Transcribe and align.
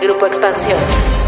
Grupo 0.00 0.26
Expansión. 0.26 1.25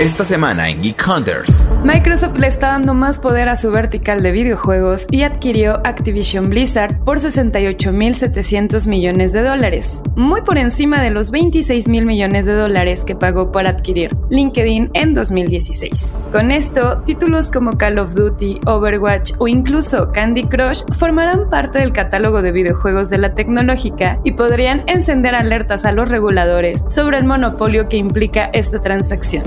Esta 0.00 0.24
semana 0.24 0.68
en 0.68 0.80
Geek 0.80 1.04
Hunters. 1.08 1.66
Microsoft 1.82 2.38
le 2.38 2.46
está 2.46 2.68
dando 2.68 2.94
más 2.94 3.18
poder 3.18 3.48
a 3.48 3.56
su 3.56 3.72
vertical 3.72 4.22
de 4.22 4.30
videojuegos 4.30 5.08
y 5.10 5.24
adquirió 5.24 5.80
Activision 5.84 6.50
Blizzard 6.50 7.02
por 7.02 7.18
68.700 7.18 8.86
millones 8.86 9.32
de 9.32 9.42
dólares, 9.42 10.00
muy 10.14 10.42
por 10.42 10.56
encima 10.56 11.02
de 11.02 11.10
los 11.10 11.32
26.000 11.32 12.04
millones 12.04 12.46
de 12.46 12.52
dólares 12.52 13.02
que 13.04 13.16
pagó 13.16 13.50
por 13.50 13.66
adquirir 13.66 14.16
LinkedIn 14.30 14.90
en 14.94 15.14
2016. 15.14 16.14
Con 16.30 16.52
esto, 16.52 17.02
títulos 17.04 17.50
como 17.50 17.76
Call 17.76 17.98
of 17.98 18.14
Duty, 18.14 18.60
Overwatch 18.66 19.32
o 19.38 19.48
incluso 19.48 20.12
Candy 20.12 20.44
Crush 20.44 20.82
formarán 20.92 21.50
parte 21.50 21.80
del 21.80 21.92
catálogo 21.92 22.40
de 22.40 22.52
videojuegos 22.52 23.10
de 23.10 23.18
la 23.18 23.34
tecnológica 23.34 24.20
y 24.22 24.32
podrían 24.32 24.84
encender 24.86 25.34
alertas 25.34 25.84
a 25.84 25.90
los 25.90 26.08
reguladores 26.08 26.84
sobre 26.88 27.18
el 27.18 27.24
monopolio 27.24 27.88
que 27.88 27.96
implica 27.96 28.48
esta 28.52 28.80
transacción. 28.80 29.42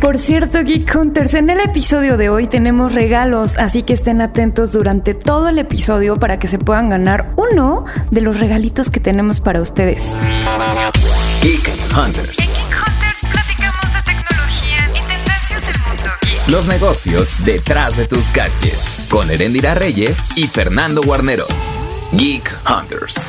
Por 0.00 0.18
cierto, 0.18 0.62
Geek 0.64 0.92
Hunters, 0.94 1.34
en 1.34 1.50
el 1.50 1.60
episodio 1.60 2.16
de 2.16 2.30
hoy 2.30 2.48
tenemos 2.48 2.94
regalos, 2.94 3.56
así 3.56 3.82
que 3.82 3.92
estén 3.92 4.20
atentos 4.20 4.72
durante 4.72 5.14
todo 5.14 5.48
el 5.48 5.58
episodio 5.58 6.16
para 6.16 6.38
que 6.38 6.48
se 6.48 6.58
puedan 6.58 6.88
ganar 6.88 7.32
uno 7.36 7.84
de 8.10 8.20
los 8.20 8.40
regalitos 8.40 8.90
que 8.90 8.98
tenemos 8.98 9.40
para 9.40 9.60
ustedes. 9.60 10.02
Geek 11.42 11.70
Hunters. 11.96 12.38
En 12.40 12.46
Geek 12.46 12.76
Hunters 12.86 13.20
platicamos 13.30 13.94
de 13.94 14.02
tecnología 14.02 14.90
y 14.90 15.08
tendencias 15.08 15.66
del 15.66 15.78
mundo 15.86 16.10
geek. 16.22 16.48
Los 16.48 16.66
negocios 16.66 17.44
detrás 17.44 17.96
de 17.96 18.06
tus 18.06 18.32
gadgets. 18.32 19.06
Con 19.08 19.30
Erendira 19.30 19.74
Reyes 19.74 20.30
y 20.36 20.48
Fernando 20.48 21.02
Guarneros. 21.02 21.48
Geek 22.12 22.52
Hunters. 22.68 23.28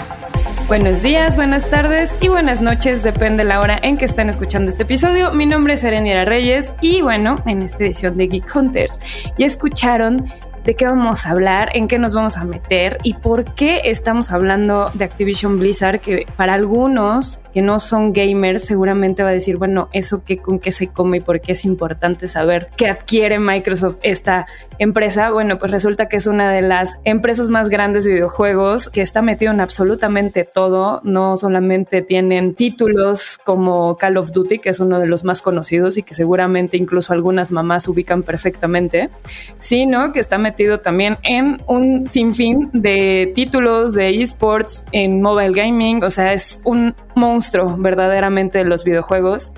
Buenos 0.70 1.02
días, 1.02 1.36
buenas 1.36 1.68
tardes 1.68 2.16
y 2.22 2.28
buenas 2.28 2.62
noches, 2.62 3.02
depende 3.02 3.44
la 3.44 3.60
hora 3.60 3.80
en 3.82 3.98
que 3.98 4.06
estén 4.06 4.30
escuchando 4.30 4.70
este 4.70 4.84
episodio. 4.84 5.32
Mi 5.32 5.48
nombre 5.48 5.74
es 5.74 5.84
Erendira 5.84 6.26
Reyes 6.26 6.76
y 6.80 7.02
bueno, 7.02 7.38
en 7.48 7.64
esta 7.64 7.84
edición 7.84 8.18
de 8.18 8.28
Geek 8.28 8.56
Hunters 8.56 9.00
ya 9.40 9.48
escucharon 9.48 10.32
de 10.64 10.76
qué 10.76 10.86
vamos 10.86 11.26
a 11.26 11.32
hablar, 11.32 11.70
en 11.74 11.88
qué 11.88 11.98
nos 11.98 12.14
vamos 12.14 12.38
a 12.38 12.44
meter 12.44 12.98
y 13.04 13.14
por 13.16 13.54
qué 13.56 13.82
estamos 13.86 14.32
hablando 14.32 14.90
de 14.94 15.06
Activision 15.06 15.58
Blizzard, 15.58 16.00
que 16.00 16.26
para 16.36 16.54
algunos 16.54 17.42
que 17.54 17.62
no 17.62 17.80
son 17.80 18.14
gamers 18.14 18.66
seguramente 18.66 19.24
va 19.24 19.30
a 19.30 19.34
decir, 19.34 19.58
bueno, 19.58 19.90
eso 19.94 20.24
qué 20.24 20.38
con 20.38 20.60
qué 20.60 20.72
se 20.72 20.88
come 20.88 21.18
y 21.18 21.22
por 21.22 21.42
qué 21.42 21.54
es 21.54 21.66
importante 21.66 22.28
saber 22.28 22.70
qué 22.76 22.88
adquiere 22.88 23.40
Microsoft 23.40 23.98
esta 24.04 24.48
empresa. 24.78 25.32
Bueno, 25.32 25.58
pues 25.58 25.72
resulta 25.72 26.08
que 26.08 26.18
es 26.18 26.28
una 26.28 26.52
de 26.52 26.62
las 26.62 27.00
empresas 27.04 27.50
más 27.50 27.70
grandes 27.70 28.04
de 28.04 28.14
videojuegos 28.14 28.90
que 28.90 29.02
está 29.02 29.22
metido 29.22 29.52
en 29.52 29.60
absolutamente 29.60 30.44
todo, 30.44 31.02
no 31.04 31.38
solamente 31.38 32.02
tienen 32.02 32.56
títulos 32.56 33.40
como 33.44 33.98
Call 33.98 34.18
of 34.18 34.32
Duty, 34.32 34.60
que 34.60 34.70
es 34.70 34.80
uno 34.80 35.00
de 35.00 35.08
los 35.08 35.24
más 35.24 35.42
conocidos 35.42 35.98
y 35.98 36.04
que 36.04 36.14
seguramente 36.14 36.78
incluso 36.78 37.14
algunas 37.14 37.52
mamás 37.52 37.88
ubican 37.88 38.24
perfectamente, 38.24 39.10
sino 39.58 40.12
que 40.12 40.20
está 40.20 40.38
metido 40.38 40.49
también 40.82 41.18
en 41.24 41.62
un 41.68 42.08
sinfín 42.08 42.70
de 42.74 43.32
títulos 43.36 43.94
de 43.94 44.22
esports 44.22 44.84
en 44.92 45.22
mobile 45.22 45.52
gaming, 45.52 46.04
o 46.04 46.10
sea, 46.10 46.34
es 46.34 46.62
un 46.66 46.96
monstruo 47.16 47.76
verdaderamente 47.78 48.60
de 48.60 48.66
los 48.66 48.84
videojuegos 48.84 49.52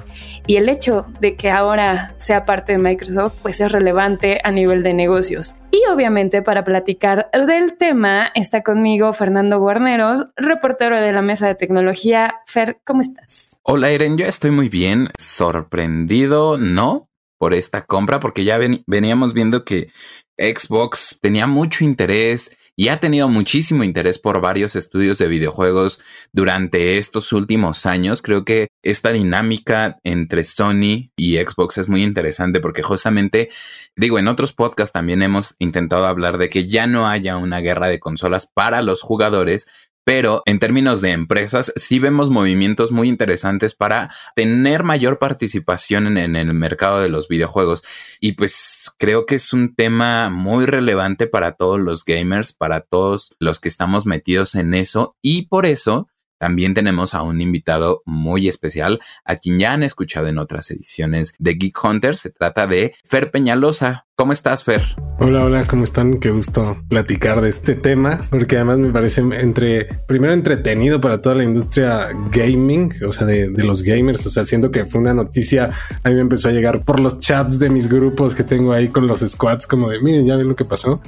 y 0.48 0.58
el 0.58 0.70
hecho 0.70 1.06
de 1.20 1.36
que 1.36 1.50
ahora 1.50 2.16
sea 2.18 2.46
parte 2.46 2.74
de 2.74 2.78
Microsoft 2.80 3.40
pues 3.42 3.62
es 3.62 3.72
relevante 3.72 4.40
a 4.44 4.52
nivel 4.52 4.84
de 4.84 4.94
negocios. 4.94 5.56
Y 5.72 5.82
obviamente 5.94 6.42
para 6.42 6.64
platicar 6.64 7.30
del 7.32 7.78
tema 7.78 8.32
está 8.34 8.62
conmigo 8.62 9.14
Fernando 9.14 9.60
Guarneros, 9.60 10.26
reportero 10.36 11.00
de 11.00 11.12
la 11.14 11.22
mesa 11.22 11.48
de 11.48 11.56
tecnología. 11.56 12.36
Fer, 12.46 12.80
¿cómo 12.84 13.02
estás? 13.02 13.60
Hola 13.64 13.90
Eren, 13.90 14.18
yo 14.18 14.26
estoy 14.26 14.52
muy 14.52 14.70
bien. 14.70 15.10
Sorprendido, 15.18 16.58
¿no? 16.58 17.11
Por 17.42 17.56
esta 17.56 17.86
compra, 17.86 18.20
porque 18.20 18.44
ya 18.44 18.60
ven- 18.60 18.84
veníamos 18.86 19.34
viendo 19.34 19.66
que 19.66 19.90
Xbox 20.38 21.18
tenía 21.20 21.48
mucho 21.48 21.84
interés 21.84 22.56
y 22.76 22.90
ha 22.90 23.00
tenido 23.00 23.30
muchísimo 23.30 23.84
interés 23.84 24.20
por 24.20 24.42
varios 24.42 24.76
estudios 24.76 25.18
de 25.18 25.28
videojuegos 25.28 26.02
durante 26.32 27.00
estos 27.00 27.34
últimos 27.34 27.88
años. 27.88 28.22
Creo 28.22 28.46
que 28.46 28.68
esta 28.84 29.12
dinámica 29.12 29.98
entre 30.04 30.44
Sony 30.44 31.10
y 31.18 31.38
Xbox 31.38 31.80
es 31.80 31.90
muy 31.90 32.04
interesante 32.04 32.60
porque 32.60 32.84
justamente, 32.84 33.50
digo, 33.96 34.20
en 34.20 34.28
otros 34.28 34.54
podcasts 34.54 34.94
también 34.94 35.24
hemos 35.24 35.56
intentado 35.58 36.06
hablar 36.06 36.38
de 36.38 36.50
que 36.52 36.68
ya 36.68 36.86
no 36.86 37.08
haya 37.08 37.38
una 37.38 37.60
guerra 37.60 37.88
de 37.88 38.00
consolas 38.00 38.46
para 38.54 38.84
los 38.84 39.02
jugadores, 39.02 39.68
pero 40.14 40.44
en 40.46 40.60
términos 40.60 41.00
de 41.00 41.12
empresas, 41.12 41.72
sí 41.78 41.98
vemos 41.98 42.30
movimientos 42.30 42.92
muy 42.92 43.08
interesantes 43.08 43.76
para 43.76 44.14
tener 44.36 44.84
mayor 44.84 45.20
participación 45.20 46.06
en, 46.06 46.18
en 46.18 46.36
el 46.36 46.54
mercado 46.54 47.00
de 47.00 47.08
los 47.08 47.30
videojuegos. 47.30 47.82
Y 48.20 48.34
pues 48.34 48.92
creo 48.98 49.26
que 49.26 49.36
es 49.36 49.54
un 49.54 49.74
tema 49.74 50.30
muy 50.30 50.66
relevante 50.66 51.28
para 51.28 51.54
todos 51.54 51.80
los 51.80 52.04
gamers, 52.04 52.52
para 52.52 52.82
todos 52.82 53.38
los 53.40 53.62
que 53.62 53.70
estamos 53.70 54.06
metidos 54.06 54.56
en 54.56 54.74
eso. 54.74 55.16
Y 55.22 55.44
por 55.44 55.66
eso 55.66 56.10
también 56.42 56.74
tenemos 56.74 57.14
a 57.14 57.22
un 57.22 57.40
invitado 57.40 58.02
muy 58.04 58.48
especial, 58.48 59.00
a 59.26 59.36
quien 59.36 59.60
ya 59.60 59.74
han 59.74 59.84
escuchado 59.84 60.26
en 60.26 60.40
otras 60.40 60.72
ediciones 60.72 61.36
de 61.38 61.54
Geek 61.54 61.78
Hunter. 61.84 62.16
Se 62.16 62.32
trata 62.32 62.66
de 62.66 62.96
Fer 63.06 63.30
Peñalosa. 63.30 64.08
¿Cómo 64.16 64.34
estás, 64.34 64.64
Fer? 64.64 64.82
Hola, 65.20 65.44
hola, 65.46 65.66
¿cómo 65.66 65.84
están? 65.84 66.20
Qué 66.20 66.32
gusto 66.32 66.82
platicar 66.90 67.42
de 67.42 67.50
este 67.50 67.76
tema, 67.76 68.22
porque 68.32 68.56
además 68.56 68.80
me 68.80 68.92
parece 68.92 69.22
entre, 69.22 69.86
primero 70.08 70.34
entretenido 70.34 71.00
para 71.00 71.22
toda 71.22 71.36
la 71.36 71.44
industria 71.44 72.08
gaming, 72.32 72.92
o 73.08 73.14
sea, 73.14 73.28
de, 73.28 73.50
los 73.64 73.84
gamers, 73.84 74.26
o 74.26 74.32
sea, 74.32 74.44
siento 74.44 74.72
que 74.72 74.88
fue 74.88 75.00
una 75.00 75.14
noticia, 75.14 75.70
a 76.04 76.10
mí 76.10 76.16
me 76.16 76.22
empezó 76.22 76.50
a 76.50 76.52
llegar 76.52 76.84
por 76.84 77.00
los 77.00 77.20
chats 77.20 77.60
de 77.60 77.70
mis 77.70 77.88
grupos 77.88 78.34
que 78.34 78.44
tengo 78.44 78.74
ahí 78.74 78.88
con 78.88 79.06
los 79.06 79.20
squads, 79.20 79.68
como 79.68 79.90
de, 79.90 80.00
miren, 80.00 80.26
ya 80.26 80.36
ven 80.38 80.48
lo 80.48 80.56
que 80.56 80.66
pasó. 80.66 81.02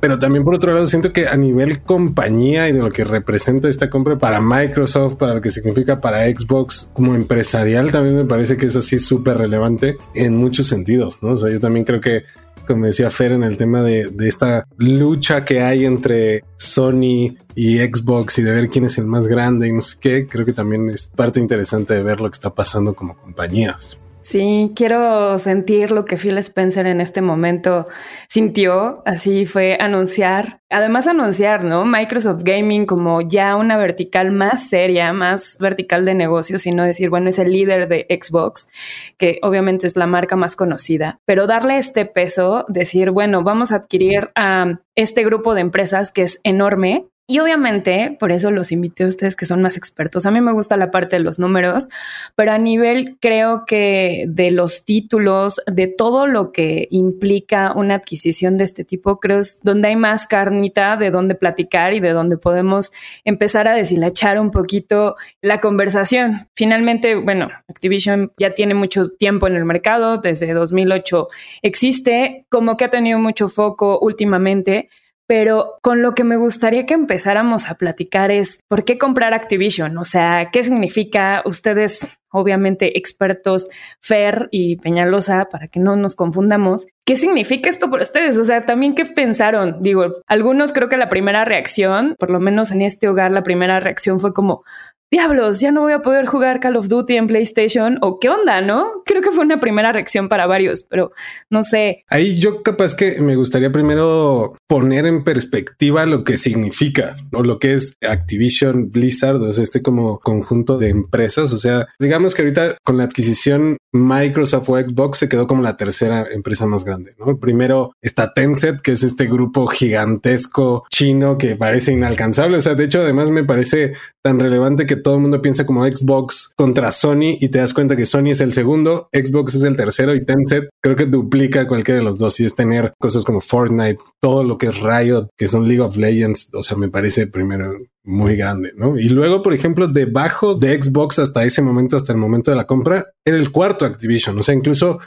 Pero 0.00 0.18
también 0.18 0.44
por 0.44 0.54
otro 0.54 0.72
lado, 0.72 0.86
siento 0.86 1.12
que 1.12 1.26
a 1.26 1.36
nivel 1.36 1.82
compañía 1.82 2.68
y 2.68 2.72
de 2.72 2.80
lo 2.80 2.90
que 2.90 3.04
representa 3.04 3.68
esta 3.68 3.90
compra 3.90 4.18
para 4.18 4.40
Microsoft, 4.40 5.14
para 5.14 5.34
lo 5.34 5.40
que 5.40 5.50
significa 5.50 6.00
para 6.00 6.24
Xbox 6.26 6.90
como 6.94 7.14
empresarial, 7.14 7.90
también 7.92 8.16
me 8.16 8.24
parece 8.24 8.56
que 8.56 8.66
es 8.66 8.76
así 8.76 8.98
súper 8.98 9.38
relevante 9.38 9.96
en 10.14 10.36
muchos 10.36 10.66
sentidos, 10.66 11.18
¿no? 11.22 11.32
O 11.32 11.36
sea, 11.36 11.50
yo 11.50 11.60
también 11.60 11.84
creo 11.84 12.00
que 12.00 12.24
como 12.66 12.86
decía 12.86 13.10
Fer 13.10 13.32
en 13.32 13.44
el 13.44 13.56
tema 13.56 13.82
de, 13.82 14.08
de, 14.10 14.28
esta 14.28 14.66
lucha 14.76 15.44
que 15.44 15.62
hay 15.62 15.84
entre 15.84 16.42
Sony 16.56 17.36
y 17.54 17.78
Xbox 17.78 18.38
y 18.38 18.42
de 18.42 18.52
ver 18.52 18.68
quién 18.68 18.86
es 18.86 18.98
el 18.98 19.06
más 19.06 19.28
grande 19.28 19.68
y 19.68 19.72
no 19.72 19.80
sé 19.80 19.96
qué, 20.00 20.26
creo 20.26 20.44
que 20.44 20.52
también 20.52 20.90
es 20.90 21.08
parte 21.14 21.38
interesante 21.38 21.94
de 21.94 22.02
ver 22.02 22.20
lo 22.20 22.28
que 22.28 22.34
está 22.34 22.50
pasando 22.50 22.94
como 22.94 23.16
compañías. 23.16 23.96
Sí, 24.26 24.72
quiero 24.74 25.38
sentir 25.38 25.92
lo 25.92 26.04
que 26.04 26.16
Phil 26.16 26.36
Spencer 26.38 26.88
en 26.88 27.00
este 27.00 27.22
momento 27.22 27.86
sintió. 28.26 29.04
Así 29.06 29.46
fue 29.46 29.78
anunciar, 29.80 30.62
además 30.68 31.06
anunciar, 31.06 31.62
¿no? 31.62 31.84
Microsoft 31.84 32.42
Gaming 32.42 32.86
como 32.86 33.20
ya 33.20 33.54
una 33.54 33.76
vertical 33.76 34.32
más 34.32 34.68
seria, 34.68 35.12
más 35.12 35.58
vertical 35.60 36.04
de 36.04 36.16
negocios, 36.16 36.62
sino 36.62 36.82
decir, 36.82 37.08
bueno, 37.08 37.28
es 37.28 37.38
el 37.38 37.52
líder 37.52 37.86
de 37.86 38.04
Xbox, 38.20 38.68
que 39.16 39.38
obviamente 39.42 39.86
es 39.86 39.94
la 39.94 40.08
marca 40.08 40.34
más 40.34 40.56
conocida, 40.56 41.20
pero 41.24 41.46
darle 41.46 41.78
este 41.78 42.04
peso, 42.04 42.64
decir, 42.66 43.12
bueno, 43.12 43.44
vamos 43.44 43.70
a 43.70 43.76
adquirir 43.76 44.32
a 44.34 44.80
este 44.96 45.22
grupo 45.22 45.54
de 45.54 45.60
empresas 45.60 46.10
que 46.10 46.22
es 46.22 46.40
enorme, 46.42 47.06
y 47.28 47.40
obviamente, 47.40 48.16
por 48.20 48.30
eso 48.30 48.52
los 48.52 48.70
invité 48.70 49.02
a 49.02 49.08
ustedes 49.08 49.34
que 49.34 49.46
son 49.46 49.60
más 49.60 49.76
expertos. 49.76 50.26
A 50.26 50.30
mí 50.30 50.40
me 50.40 50.52
gusta 50.52 50.76
la 50.76 50.92
parte 50.92 51.16
de 51.16 51.22
los 51.24 51.40
números, 51.40 51.88
pero 52.36 52.52
a 52.52 52.58
nivel 52.58 53.18
creo 53.20 53.64
que 53.66 54.26
de 54.28 54.52
los 54.52 54.84
títulos, 54.84 55.60
de 55.66 55.88
todo 55.88 56.28
lo 56.28 56.52
que 56.52 56.86
implica 56.92 57.72
una 57.74 57.96
adquisición 57.96 58.56
de 58.56 58.64
este 58.64 58.84
tipo, 58.84 59.18
creo 59.18 59.40
es 59.40 59.60
donde 59.64 59.88
hay 59.88 59.96
más 59.96 60.28
carnita 60.28 60.96
de 60.96 61.10
donde 61.10 61.34
platicar 61.34 61.94
y 61.94 62.00
de 62.00 62.10
donde 62.10 62.36
podemos 62.36 62.92
empezar 63.24 63.66
a 63.66 63.74
deshilachar 63.74 64.38
un 64.38 64.52
poquito 64.52 65.16
la 65.40 65.60
conversación. 65.60 66.46
Finalmente, 66.54 67.16
bueno, 67.16 67.48
Activision 67.68 68.30
ya 68.38 68.54
tiene 68.54 68.74
mucho 68.74 69.08
tiempo 69.08 69.48
en 69.48 69.56
el 69.56 69.64
mercado, 69.64 70.18
desde 70.18 70.52
2008 70.52 71.26
existe, 71.62 72.46
como 72.48 72.76
que 72.76 72.84
ha 72.84 72.90
tenido 72.90 73.18
mucho 73.18 73.48
foco 73.48 73.98
últimamente 74.00 74.90
pero 75.26 75.78
con 75.82 76.02
lo 76.02 76.14
que 76.14 76.24
me 76.24 76.36
gustaría 76.36 76.86
que 76.86 76.94
empezáramos 76.94 77.68
a 77.68 77.74
platicar 77.74 78.30
es 78.30 78.60
por 78.68 78.84
qué 78.84 78.98
comprar 78.98 79.34
Activision, 79.34 79.98
o 79.98 80.04
sea, 80.04 80.50
qué 80.52 80.62
significa 80.62 81.42
ustedes, 81.44 82.06
obviamente 82.30 82.96
expertos, 82.98 83.68
Fer 84.00 84.48
y 84.50 84.76
Peñalosa, 84.76 85.46
para 85.50 85.68
que 85.68 85.80
no 85.80 85.96
nos 85.96 86.14
confundamos, 86.14 86.86
¿qué 87.04 87.16
significa 87.16 87.70
esto 87.70 87.90
para 87.90 88.04
ustedes? 88.04 88.38
O 88.38 88.44
sea, 88.44 88.60
también 88.60 88.94
qué 88.94 89.04
pensaron, 89.04 89.78
digo, 89.82 90.12
algunos 90.26 90.72
creo 90.72 90.88
que 90.88 90.96
la 90.96 91.08
primera 91.08 91.44
reacción, 91.44 92.14
por 92.18 92.30
lo 92.30 92.40
menos 92.40 92.70
en 92.70 92.82
este 92.82 93.08
hogar, 93.08 93.32
la 93.32 93.42
primera 93.42 93.80
reacción 93.80 94.20
fue 94.20 94.32
como, 94.32 94.62
diablos, 95.10 95.60
ya 95.60 95.72
no 95.72 95.82
voy 95.82 95.92
a 95.92 96.02
poder 96.02 96.26
jugar 96.26 96.60
Call 96.60 96.76
of 96.76 96.88
Duty 96.88 97.16
en 97.16 97.26
PlayStation 97.26 97.98
o 98.02 98.18
qué 98.18 98.28
onda, 98.28 98.60
¿no? 98.60 99.02
Creo 99.04 99.22
que 99.22 99.30
fue 99.30 99.44
una 99.44 99.60
primera 99.60 99.92
reacción 99.92 100.28
para 100.28 100.46
varios, 100.46 100.82
pero 100.82 101.12
no 101.50 101.62
sé. 101.62 102.04
Ahí 102.08 102.38
yo 102.38 102.62
capaz 102.62 102.94
que 102.94 103.20
me 103.20 103.36
gustaría 103.36 103.70
primero 103.70 104.56
poner 104.68 105.06
en 105.06 105.24
perspectiva 105.24 106.06
lo 106.06 106.24
que 106.24 106.36
significa 106.36 107.16
o 107.32 107.42
lo 107.42 107.58
que 107.58 107.74
es 107.74 107.94
Activision 108.06 108.90
Blizzard, 108.90 109.36
o 109.36 109.52
sea, 109.52 109.62
este 109.62 109.82
como 109.82 110.18
conjunto 110.20 110.78
de 110.78 110.88
empresas. 110.88 111.52
O 111.52 111.58
sea, 111.58 111.86
digamos 111.98 112.34
que 112.34 112.42
ahorita 112.42 112.76
con 112.84 112.96
la 112.96 113.04
adquisición 113.04 113.76
Microsoft 113.92 114.68
o 114.68 114.78
Xbox 114.78 115.18
se 115.18 115.28
quedó 115.28 115.46
como 115.46 115.62
la 115.62 115.76
tercera 115.76 116.26
empresa 116.30 116.66
más 116.66 116.84
grande, 116.84 117.14
¿no? 117.18 117.38
Primero 117.38 117.92
está 118.02 118.34
Tencent, 118.34 118.80
que 118.80 118.92
es 118.92 119.02
este 119.02 119.26
grupo 119.26 119.66
gigantesco 119.66 120.84
chino 120.90 121.38
que 121.38 121.56
parece 121.56 121.92
inalcanzable. 121.92 122.58
O 122.58 122.60
sea, 122.60 122.74
de 122.74 122.84
hecho, 122.84 123.00
además 123.00 123.30
me 123.30 123.44
parece 123.44 123.94
tan 124.22 124.38
relevante 124.38 124.86
que 124.86 124.95
todo 124.96 125.14
el 125.14 125.20
mundo 125.20 125.42
piensa 125.42 125.66
como 125.66 125.84
Xbox 125.84 126.52
contra 126.56 126.92
Sony 126.92 127.36
y 127.40 127.48
te 127.48 127.58
das 127.58 127.74
cuenta 127.74 127.96
que 127.96 128.06
Sony 128.06 128.30
es 128.30 128.40
el 128.40 128.52
segundo, 128.52 129.08
Xbox 129.12 129.54
es 129.54 129.62
el 129.62 129.76
tercero 129.76 130.14
y 130.14 130.24
Tencent 130.24 130.66
creo 130.82 130.96
que 130.96 131.06
duplica 131.06 131.66
cualquiera 131.66 131.98
de 131.98 132.04
los 132.04 132.18
dos 132.18 132.38
y 132.40 132.44
es 132.44 132.54
tener 132.54 132.92
cosas 132.98 133.24
como 133.24 133.40
Fortnite, 133.40 133.98
todo 134.20 134.44
lo 134.44 134.58
que 134.58 134.66
es 134.66 134.80
Riot, 134.80 135.28
que 135.36 135.48
son 135.48 135.68
League 135.68 135.80
of 135.80 135.96
Legends, 135.96 136.50
o 136.54 136.62
sea, 136.62 136.76
me 136.76 136.88
parece 136.88 137.26
primero 137.26 137.72
muy 138.04 138.36
grande, 138.36 138.72
¿no? 138.76 138.98
Y 138.98 139.08
luego, 139.08 139.42
por 139.42 139.52
ejemplo, 139.52 139.88
debajo 139.88 140.54
de 140.54 140.80
Xbox 140.80 141.18
hasta 141.18 141.44
ese 141.44 141.62
momento, 141.62 141.96
hasta 141.96 142.12
el 142.12 142.18
momento 142.18 142.50
de 142.50 142.56
la 142.56 142.66
compra, 142.66 143.06
era 143.24 143.36
el 143.36 143.50
cuarto 143.50 143.84
Activision, 143.84 144.38
o 144.38 144.42
sea, 144.42 144.54
incluso 144.54 145.00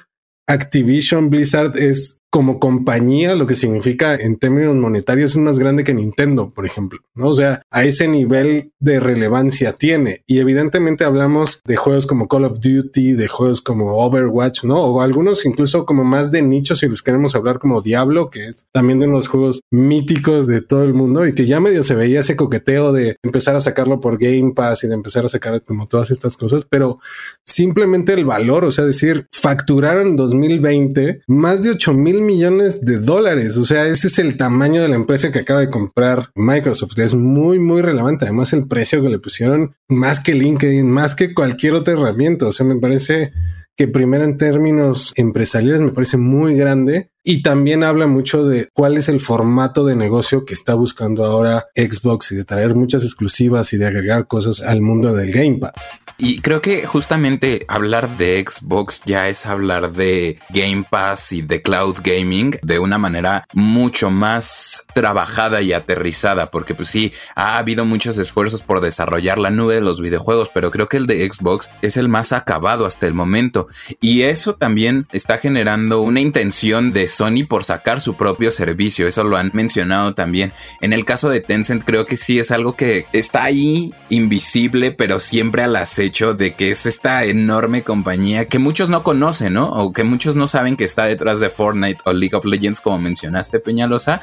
Activision 0.47 1.29
Blizzard 1.29 1.77
es 1.77 2.18
como 2.31 2.59
compañía, 2.59 3.35
lo 3.35 3.47
que 3.47 3.55
significa 3.55 4.15
en 4.15 4.37
términos 4.37 4.75
monetarios 4.75 5.31
es 5.31 5.37
más 5.37 5.57
grande 5.57 5.83
que 5.83 5.93
Nintendo, 5.93 6.51
por 6.51 6.65
ejemplo, 6.65 6.99
¿no? 7.15 7.29
O 7.29 7.33
sea, 7.33 7.63
a 7.71 7.83
ese 7.83 8.07
nivel 8.07 8.71
de 8.79 8.99
relevancia 8.99 9.73
tiene. 9.73 10.23
Y 10.27 10.39
evidentemente 10.39 11.03
hablamos 11.03 11.61
de 11.65 11.75
juegos 11.75 12.05
como 12.05 12.27
Call 12.27 12.45
of 12.45 12.59
Duty, 12.59 13.13
de 13.13 13.27
juegos 13.27 13.61
como 13.61 13.95
Overwatch, 13.97 14.63
¿no? 14.63 14.81
O 14.81 15.01
algunos 15.01 15.45
incluso 15.45 15.85
como 15.85 16.03
más 16.03 16.31
de 16.31 16.43
nicho, 16.43 16.75
si 16.75 16.87
los 16.87 17.01
queremos 17.01 17.35
hablar 17.35 17.57
como 17.57 17.81
Diablo, 17.81 18.29
que 18.29 18.47
es 18.47 18.67
también 18.71 18.99
de 18.99 19.07
unos 19.07 19.27
juegos 19.27 19.61
míticos 19.71 20.45
de 20.45 20.61
todo 20.61 20.83
el 20.83 20.93
mundo 20.93 21.25
y 21.25 21.33
que 21.33 21.47
ya 21.47 21.59
medio 21.59 21.81
se 21.83 21.95
veía 21.95 22.19
ese 22.19 22.35
coqueteo 22.35 22.93
de 22.93 23.15
empezar 23.23 23.55
a 23.55 23.61
sacarlo 23.61 23.99
por 23.99 24.19
Game 24.19 24.53
Pass 24.53 24.83
y 24.83 24.87
de 24.87 24.93
empezar 24.93 25.25
a 25.25 25.29
sacar 25.29 25.61
como 25.63 25.87
todas 25.87 26.11
estas 26.11 26.37
cosas, 26.37 26.65
pero 26.65 26.99
simplemente 27.43 28.13
el 28.13 28.25
valor, 28.25 28.65
o 28.65 28.71
sea, 28.71 28.85
decir, 28.85 29.27
facturaron 29.31 30.09
en 30.09 30.15
2020 30.15 31.21
más 31.27 31.63
de 31.63 31.71
8 31.71 31.93
mil 31.93 32.18
millones 32.21 32.81
de 32.81 32.97
dólares. 32.97 33.57
O 33.57 33.65
sea, 33.65 33.87
ese 33.87 34.07
es 34.07 34.19
el 34.19 34.37
tamaño 34.37 34.81
de 34.81 34.87
la 34.87 34.95
empresa 34.95 35.31
que 35.31 35.39
acaba 35.39 35.59
de 35.59 35.69
comprar 35.69 36.29
Microsoft. 36.35 36.97
Es 36.99 37.15
muy, 37.15 37.59
muy 37.59 37.81
relevante. 37.81 38.25
Además, 38.25 38.53
el 38.53 38.67
precio 38.67 39.01
que 39.01 39.09
le 39.09 39.19
pusieron 39.19 39.75
más 39.87 40.19
que 40.19 40.33
LinkedIn, 40.33 40.89
más 40.89 41.15
que 41.15 41.33
cualquier 41.33 41.75
otra 41.75 41.93
herramienta. 41.93 42.47
O 42.47 42.51
sea, 42.51 42.65
me 42.65 42.79
parece 42.79 43.31
que 43.75 43.87
primero 43.87 44.25
en 44.25 44.37
términos 44.37 45.13
empresariales 45.15 45.79
me 45.79 45.93
parece 45.93 46.17
muy 46.17 46.55
grande 46.55 47.11
y 47.23 47.41
también 47.41 47.83
habla 47.83 48.07
mucho 48.07 48.45
de 48.45 48.69
cuál 48.73 48.97
es 48.97 49.09
el 49.09 49.19
formato 49.19 49.85
de 49.85 49.95
negocio 49.95 50.45
que 50.45 50.53
está 50.53 50.73
buscando 50.73 51.25
ahora 51.25 51.67
Xbox 51.75 52.31
y 52.31 52.35
de 52.35 52.45
traer 52.45 52.75
muchas 52.75 53.03
exclusivas 53.03 53.73
y 53.73 53.77
de 53.77 53.87
agregar 53.87 54.27
cosas 54.27 54.61
al 54.61 54.81
mundo 54.81 55.13
del 55.13 55.31
Game 55.31 55.57
Pass. 55.57 55.93
Y 56.17 56.41
creo 56.41 56.61
que 56.61 56.85
justamente 56.85 57.65
hablar 57.69 58.17
de 58.17 58.43
Xbox 58.45 59.01
ya 59.05 59.29
es 59.29 59.45
hablar 59.45 59.93
de 59.93 60.37
Game 60.49 60.85
Pass 60.89 61.31
y 61.31 61.41
de 61.41 61.61
cloud 61.61 61.97
gaming 62.03 62.57
de 62.61 62.79
una 62.79 62.97
manera 62.97 63.45
mucho 63.53 64.09
más 64.11 64.83
trabajada 64.93 65.61
y 65.61 65.71
aterrizada, 65.71 66.51
porque 66.51 66.75
pues 66.75 66.89
sí, 66.89 67.13
ha 67.35 67.57
habido 67.57 67.85
muchos 67.85 68.17
esfuerzos 68.17 68.63
por 68.63 68.81
desarrollar 68.81 69.39
la 69.39 69.49
nube 69.49 69.75
de 69.75 69.81
los 69.81 70.01
videojuegos, 70.01 70.51
pero 70.53 70.71
creo 70.71 70.87
que 70.87 70.97
el 70.97 71.05
de 71.05 71.29
Xbox 71.29 71.69
es 71.81 71.95
el 71.95 72.09
más 72.09 72.33
acabado 72.33 72.85
hasta 72.85 73.07
el 73.07 73.13
momento. 73.13 73.67
Y 74.01 74.23
eso 74.23 74.55
también 74.55 75.07
está 75.13 75.37
generando 75.37 76.01
una 76.01 76.19
intención 76.19 76.91
de 76.91 77.07
Sony 77.09 77.45
por 77.47 77.63
sacar 77.63 78.01
su 78.01 78.15
propio 78.15 78.51
servicio, 78.51 79.07
eso 79.07 79.23
lo 79.23 79.37
han 79.37 79.51
mencionado 79.53 80.13
también. 80.13 80.53
En 80.81 80.93
el 80.93 81.05
caso 81.05 81.29
de 81.29 81.41
Tencent 81.41 81.83
creo 81.83 82.05
que 82.05 82.17
sí 82.17 82.39
es 82.39 82.51
algo 82.51 82.75
que 82.75 83.07
está 83.13 83.43
ahí 83.43 83.93
invisible, 84.09 84.91
pero 84.91 85.19
siempre 85.19 85.63
al 85.63 85.75
acecho 85.75 86.33
de 86.33 86.55
que 86.55 86.69
es 86.69 86.85
esta 86.85 87.25
enorme 87.25 87.83
compañía 87.83 88.47
que 88.47 88.59
muchos 88.59 88.89
no 88.89 89.03
conocen, 89.03 89.53
¿no? 89.53 89.69
O 89.69 89.93
que 89.93 90.03
muchos 90.03 90.35
no 90.35 90.47
saben 90.47 90.77
que 90.77 90.83
está 90.83 91.05
detrás 91.05 91.39
de 91.39 91.49
Fortnite 91.49 92.01
o 92.05 92.13
League 92.13 92.35
of 92.35 92.45
Legends, 92.45 92.81
como 92.81 92.99
mencionaste, 92.99 93.59
Peñalosa, 93.59 94.21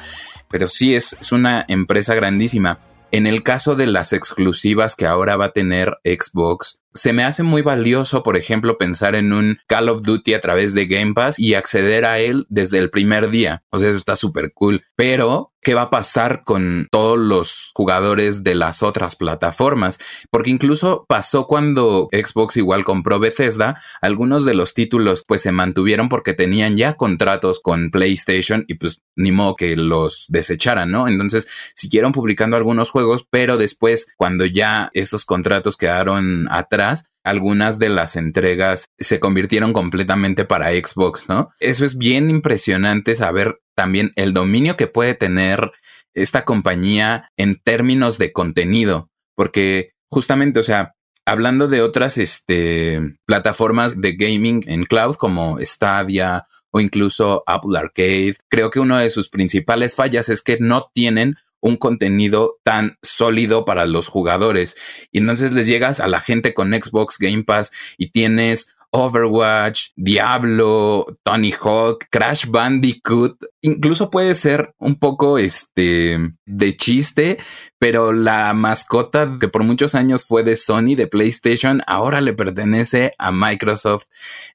pero 0.50 0.68
sí 0.68 0.94
es, 0.94 1.16
es 1.20 1.32
una 1.32 1.64
empresa 1.68 2.14
grandísima. 2.14 2.80
En 3.12 3.26
el 3.26 3.42
caso 3.42 3.76
de 3.76 3.86
las 3.86 4.12
exclusivas 4.12 4.96
que 4.96 5.06
ahora 5.06 5.36
va 5.36 5.46
a 5.46 5.52
tener 5.52 5.96
Xbox, 6.04 6.80
se 6.96 7.12
me 7.12 7.24
hace 7.24 7.42
muy 7.42 7.62
valioso, 7.62 8.22
por 8.22 8.36
ejemplo, 8.36 8.78
pensar 8.78 9.14
en 9.14 9.32
un 9.32 9.58
Call 9.66 9.88
of 9.88 10.02
Duty 10.02 10.34
a 10.34 10.40
través 10.40 10.74
de 10.74 10.86
Game 10.86 11.14
Pass 11.14 11.38
y 11.38 11.54
acceder 11.54 12.04
a 12.04 12.18
él 12.18 12.46
desde 12.48 12.78
el 12.78 12.90
primer 12.90 13.30
día. 13.30 13.62
O 13.70 13.78
sea, 13.78 13.88
eso 13.88 13.98
está 13.98 14.16
súper 14.16 14.52
cool. 14.52 14.82
Pero, 14.96 15.52
¿qué 15.62 15.74
va 15.74 15.82
a 15.82 15.90
pasar 15.90 16.44
con 16.44 16.88
todos 16.90 17.18
los 17.18 17.72
jugadores 17.74 18.44
de 18.44 18.54
las 18.54 18.82
otras 18.82 19.16
plataformas? 19.16 19.98
Porque 20.30 20.50
incluso 20.50 21.04
pasó 21.08 21.46
cuando 21.46 22.08
Xbox 22.12 22.56
igual 22.56 22.84
compró 22.84 23.18
Bethesda, 23.18 23.76
algunos 24.00 24.44
de 24.44 24.54
los 24.54 24.74
títulos 24.74 25.24
pues 25.26 25.42
se 25.42 25.52
mantuvieron 25.52 26.08
porque 26.08 26.34
tenían 26.34 26.76
ya 26.76 26.94
contratos 26.94 27.60
con 27.60 27.90
PlayStation 27.90 28.64
y 28.68 28.74
pues 28.74 29.02
ni 29.16 29.32
modo 29.32 29.56
que 29.56 29.76
los 29.76 30.26
desecharan, 30.28 30.90
¿no? 30.90 31.08
Entonces 31.08 31.48
siguieron 31.74 32.12
publicando 32.12 32.56
algunos 32.56 32.90
juegos, 32.90 33.26
pero 33.28 33.56
después 33.56 34.06
cuando 34.16 34.46
ya 34.46 34.90
esos 34.92 35.24
contratos 35.24 35.76
quedaron 35.76 36.46
atrás, 36.50 36.85
algunas 37.24 37.78
de 37.78 37.88
las 37.88 38.16
entregas 38.16 38.86
se 38.98 39.18
convirtieron 39.18 39.72
completamente 39.72 40.44
para 40.44 40.70
Xbox, 40.70 41.28
¿no? 41.28 41.50
Eso 41.58 41.84
es 41.84 41.98
bien 41.98 42.30
impresionante 42.30 43.14
saber 43.14 43.58
también 43.74 44.10
el 44.14 44.32
dominio 44.32 44.76
que 44.76 44.86
puede 44.86 45.14
tener 45.14 45.72
esta 46.14 46.44
compañía 46.44 47.28
en 47.36 47.60
términos 47.62 48.18
de 48.18 48.32
contenido, 48.32 49.10
porque 49.34 49.90
justamente, 50.08 50.60
o 50.60 50.62
sea, 50.62 50.94
hablando 51.26 51.66
de 51.66 51.82
otras 51.82 52.16
este, 52.16 53.16
plataformas 53.26 54.00
de 54.00 54.14
gaming 54.16 54.62
en 54.66 54.84
cloud 54.84 55.16
como 55.16 55.58
Stadia 55.60 56.46
o 56.70 56.80
incluso 56.80 57.42
Apple 57.46 57.78
Arcade, 57.78 58.36
creo 58.48 58.70
que 58.70 58.80
una 58.80 59.00
de 59.00 59.10
sus 59.10 59.28
principales 59.28 59.96
fallas 59.96 60.28
es 60.28 60.42
que 60.42 60.58
no 60.60 60.90
tienen 60.94 61.36
un 61.66 61.76
contenido 61.76 62.58
tan 62.62 62.96
sólido 63.02 63.64
para 63.64 63.86
los 63.86 64.08
jugadores. 64.08 64.76
Y 65.10 65.18
entonces 65.18 65.52
les 65.52 65.66
llegas 65.66 66.00
a 66.00 66.08
la 66.08 66.20
gente 66.20 66.54
con 66.54 66.72
Xbox 66.72 67.18
Game 67.18 67.44
Pass 67.44 67.72
y 67.98 68.10
tienes 68.10 68.75
Overwatch, 68.96 69.88
Diablo, 69.94 71.06
Tony 71.22 71.52
Hawk, 71.52 72.06
Crash 72.10 72.46
Bandicoot, 72.46 73.36
incluso 73.60 74.10
puede 74.10 74.32
ser 74.32 74.74
un 74.78 74.98
poco 74.98 75.36
este 75.36 76.18
de 76.46 76.76
chiste, 76.78 77.36
pero 77.78 78.12
la 78.12 78.54
mascota 78.54 79.36
que 79.38 79.48
por 79.48 79.64
muchos 79.64 79.94
años 79.94 80.24
fue 80.26 80.44
de 80.44 80.56
Sony, 80.56 80.94
de 80.96 81.06
PlayStation, 81.06 81.82
ahora 81.86 82.22
le 82.22 82.32
pertenece 82.32 83.12
a 83.18 83.32
Microsoft. 83.32 84.06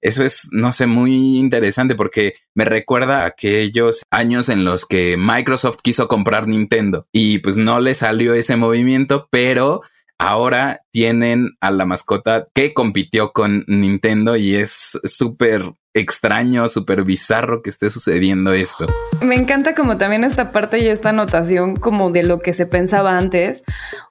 Eso 0.02 0.24
es, 0.24 0.48
no 0.52 0.72
sé, 0.72 0.88
muy 0.88 1.38
interesante 1.38 1.94
porque 1.94 2.34
me 2.56 2.66
recuerda 2.66 3.22
a 3.22 3.28
aquellos 3.28 4.02
años 4.10 4.50
en 4.50 4.64
los 4.64 4.88
que 4.88 5.18
Microsoft 5.20 5.78
quiso 5.84 6.08
comprar 6.08 6.48
Nintendo 6.48 7.06
y 7.12 7.38
pues 7.40 7.58
no 7.58 7.80
le 7.80 7.94
salió 7.94 8.34
ese 8.34 8.56
movimiento, 8.56 9.28
pero 9.30 9.82
ahora 10.22 10.82
tienen 10.92 11.58
a 11.62 11.72
la 11.72 11.86
mascota 11.86 12.48
que 12.54 12.74
compitió 12.74 13.32
con 13.32 13.66
Nintendo 13.68 14.38
y 14.38 14.56
es 14.56 15.00
súper 15.04 15.74
extraño, 15.94 16.68
súper 16.68 17.04
bizarro 17.04 17.62
que 17.62 17.70
esté 17.70 17.90
sucediendo 17.90 18.54
esto. 18.54 18.88
Me 19.22 19.36
encanta 19.36 19.76
como 19.76 19.98
también 19.98 20.24
esta 20.24 20.52
parte 20.52 20.80
y 20.80 20.88
esta 20.88 21.10
anotación 21.10 21.76
como 21.76 22.12
de 22.12 22.24
lo 22.24 22.40
que 22.40 22.54
se 22.54 22.66
pensaba 22.66 23.18
antes. 23.18 23.64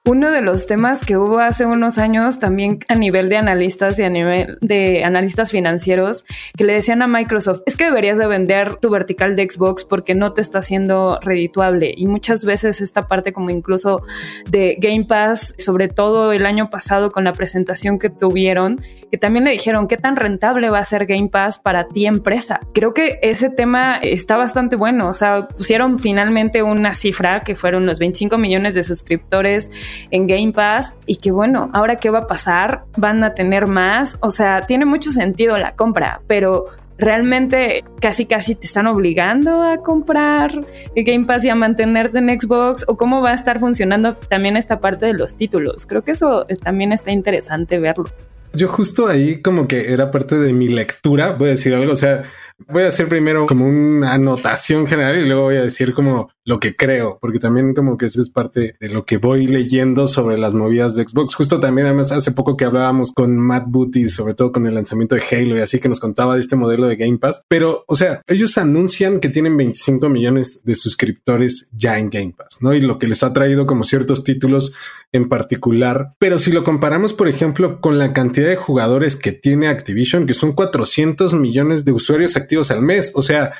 Uno 0.05 0.31
de 0.31 0.41
los 0.41 0.67
temas 0.67 1.03
que 1.03 1.17
hubo 1.17 1.39
hace 1.39 1.65
unos 1.65 1.97
años 1.97 2.39
también 2.39 2.79
a 2.87 2.95
nivel 2.95 3.29
de 3.29 3.37
analistas 3.37 3.97
y 3.99 4.03
a 4.03 4.09
nivel 4.09 4.57
de 4.61 5.03
analistas 5.03 5.51
financieros 5.51 6.23
que 6.55 6.65
le 6.65 6.73
decían 6.73 7.01
a 7.01 7.07
Microsoft, 7.07 7.61
es 7.65 7.75
que 7.75 7.85
deberías 7.85 8.17
de 8.17 8.27
vender 8.27 8.75
tu 8.75 8.89
vertical 8.89 9.35
de 9.35 9.49
Xbox 9.49 9.83
porque 9.83 10.15
no 10.15 10.33
te 10.33 10.41
está 10.41 10.59
haciendo 10.59 11.19
redituable. 11.21 11.93
Y 11.95 12.07
muchas 12.07 12.45
veces 12.45 12.79
esta 12.81 13.07
parte 13.07 13.33
como 13.33 13.49
incluso 13.49 14.03
de 14.49 14.77
Game 14.79 15.05
Pass, 15.05 15.55
sobre 15.57 15.87
todo 15.87 16.31
el 16.31 16.45
año 16.45 16.69
pasado 16.69 17.11
con 17.11 17.23
la 17.23 17.33
presentación 17.33 17.99
que 17.99 18.09
tuvieron, 18.09 18.79
que 19.11 19.17
también 19.17 19.43
le 19.45 19.51
dijeron 19.51 19.87
qué 19.87 19.97
tan 19.97 20.15
rentable 20.15 20.69
va 20.69 20.79
a 20.79 20.85
ser 20.85 21.05
Game 21.05 21.27
Pass 21.27 21.57
ti 21.87 22.05
empresa. 22.05 22.59
Creo 22.73 22.93
que 22.93 23.19
ese 23.21 23.49
tema 23.49 23.95
está 23.95 24.37
bastante 24.37 24.75
bueno. 24.75 25.09
O 25.09 25.13
sea, 25.13 25.47
pusieron 25.47 25.99
finalmente 25.99 26.63
una 26.63 26.93
cifra 26.93 27.41
que 27.41 27.55
fueron 27.55 27.85
los 27.85 27.99
25 27.99 28.37
millones 28.37 28.73
de 28.73 28.83
suscriptores 28.83 29.71
en 30.11 30.27
Game 30.27 30.51
Pass 30.51 30.95
y 31.05 31.17
que 31.17 31.31
bueno, 31.31 31.69
ahora 31.73 31.95
qué 31.95 32.09
va 32.09 32.19
a 32.19 32.27
pasar? 32.27 32.83
¿Van 32.97 33.23
a 33.23 33.33
tener 33.33 33.67
más? 33.67 34.17
O 34.21 34.29
sea, 34.29 34.61
tiene 34.61 34.85
mucho 34.85 35.11
sentido 35.11 35.57
la 35.57 35.75
compra, 35.75 36.21
pero 36.27 36.65
realmente 37.01 37.83
casi 37.99 38.27
casi 38.27 38.53
te 38.53 38.67
están 38.67 38.85
obligando 38.85 39.63
a 39.63 39.77
comprar 39.77 40.51
el 40.95 41.03
Game 41.03 41.25
Pass 41.25 41.43
y 41.45 41.49
a 41.49 41.55
mantenerte 41.55 42.19
en 42.19 42.39
Xbox 42.39 42.85
o 42.87 42.95
cómo 42.95 43.21
va 43.21 43.31
a 43.31 43.33
estar 43.33 43.59
funcionando 43.59 44.15
también 44.15 44.55
esta 44.55 44.79
parte 44.79 45.07
de 45.07 45.13
los 45.13 45.35
títulos. 45.35 45.85
Creo 45.87 46.03
que 46.03 46.11
eso 46.11 46.45
también 46.63 46.91
está 46.91 47.11
interesante 47.11 47.79
verlo. 47.79 48.05
Yo 48.53 48.67
justo 48.67 49.07
ahí 49.07 49.41
como 49.41 49.67
que 49.67 49.93
era 49.93 50.11
parte 50.11 50.37
de 50.37 50.51
mi 50.51 50.67
lectura, 50.67 51.33
voy 51.33 51.47
a 51.47 51.51
decir 51.51 51.73
algo, 51.73 51.93
o 51.93 51.95
sea, 51.95 52.23
voy 52.67 52.83
a 52.83 52.89
hacer 52.89 53.07
primero 53.07 53.45
como 53.45 53.65
una 53.65 54.13
anotación 54.13 54.87
general 54.87 55.17
y 55.17 55.25
luego 55.25 55.43
voy 55.43 55.57
a 55.57 55.63
decir 55.63 55.93
como 55.93 56.29
lo 56.43 56.59
que 56.59 56.75
creo, 56.75 57.19
porque 57.21 57.39
también 57.39 57.73
como 57.73 57.97
que 57.97 58.07
eso 58.07 58.21
es 58.21 58.29
parte 58.29 58.75
de 58.79 58.89
lo 58.89 59.05
que 59.05 59.17
voy 59.17 59.47
leyendo 59.47 60.07
sobre 60.07 60.37
las 60.37 60.53
movidas 60.53 60.95
de 60.95 61.03
Xbox. 61.03 61.35
Justo 61.35 61.59
también 61.59 61.87
además 61.87 62.11
hace 62.11 62.31
poco 62.31 62.57
que 62.57 62.65
hablábamos 62.65 63.11
con 63.11 63.37
Matt 63.37 63.65
Booty, 63.67 64.09
sobre 64.09 64.33
todo 64.33 64.51
con 64.51 64.65
el 64.65 64.73
lanzamiento 64.73 65.15
de 65.15 65.21
Halo 65.31 65.55
y 65.55 65.61
así 65.61 65.79
que 65.79 65.89
nos 65.89 65.99
contaba 65.99 66.35
de 66.35 66.41
este 66.41 66.55
modelo 66.55 66.87
de 66.87 66.95
Game 66.95 67.19
Pass. 67.19 67.43
Pero, 67.47 67.83
o 67.87 67.95
sea, 67.95 68.21
ellos 68.27 68.57
anuncian 68.57 69.19
que 69.19 69.29
tienen 69.29 69.55
25 69.55 70.09
millones 70.09 70.63
de 70.63 70.75
suscriptores 70.75 71.69
ya 71.73 71.99
en 71.99 72.09
Game 72.09 72.33
Pass, 72.35 72.57
¿no? 72.61 72.73
Y 72.73 72.81
lo 72.81 72.97
que 72.97 73.07
les 73.07 73.23
ha 73.23 73.33
traído 73.33 73.67
como 73.67 73.83
ciertos 73.83 74.23
títulos 74.23 74.73
en 75.11 75.29
particular. 75.29 76.13
Pero 76.19 76.39
si 76.39 76.51
lo 76.51 76.63
comparamos, 76.63 77.13
por 77.13 77.27
ejemplo, 77.27 77.81
con 77.81 77.99
la 77.99 78.13
cantidad 78.13 78.40
de 78.49 78.55
jugadores 78.55 79.15
que 79.15 79.31
tiene 79.31 79.67
Activision, 79.67 80.25
que 80.25 80.33
son 80.33 80.53
400 80.53 81.33
millones 81.33 81.85
de 81.85 81.91
usuarios 81.91 82.35
activos 82.37 82.71
al 82.71 82.81
mes, 82.81 83.11
o 83.15 83.23
sea, 83.23 83.53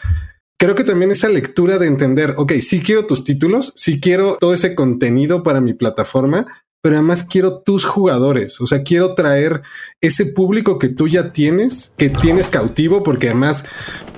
creo 0.59 0.75
que 0.75 0.83
también 0.83 1.11
esa 1.11 1.29
lectura 1.29 1.77
de 1.77 1.87
entender, 1.87 2.35
ok, 2.37 2.53
sí 2.59 2.81
quiero 2.81 3.07
tus 3.07 3.23
títulos, 3.23 3.73
sí 3.75 3.99
quiero 3.99 4.37
todo 4.39 4.53
ese 4.53 4.75
contenido 4.75 5.43
para 5.43 5.61
mi 5.61 5.73
plataforma, 5.73 6.45
pero 6.81 6.95
además 6.95 7.23
quiero 7.23 7.61
tus 7.61 7.85
jugadores, 7.85 8.59
o 8.59 8.67
sea, 8.67 8.83
quiero 8.83 9.13
traer 9.13 9.61
ese 10.01 10.25
público 10.25 10.79
que 10.79 10.89
tú 10.89 11.07
ya 11.07 11.31
tienes, 11.31 11.93
que 11.95 12.09
tienes 12.09 12.47
cautivo, 12.47 13.03
porque 13.03 13.29
además 13.29 13.65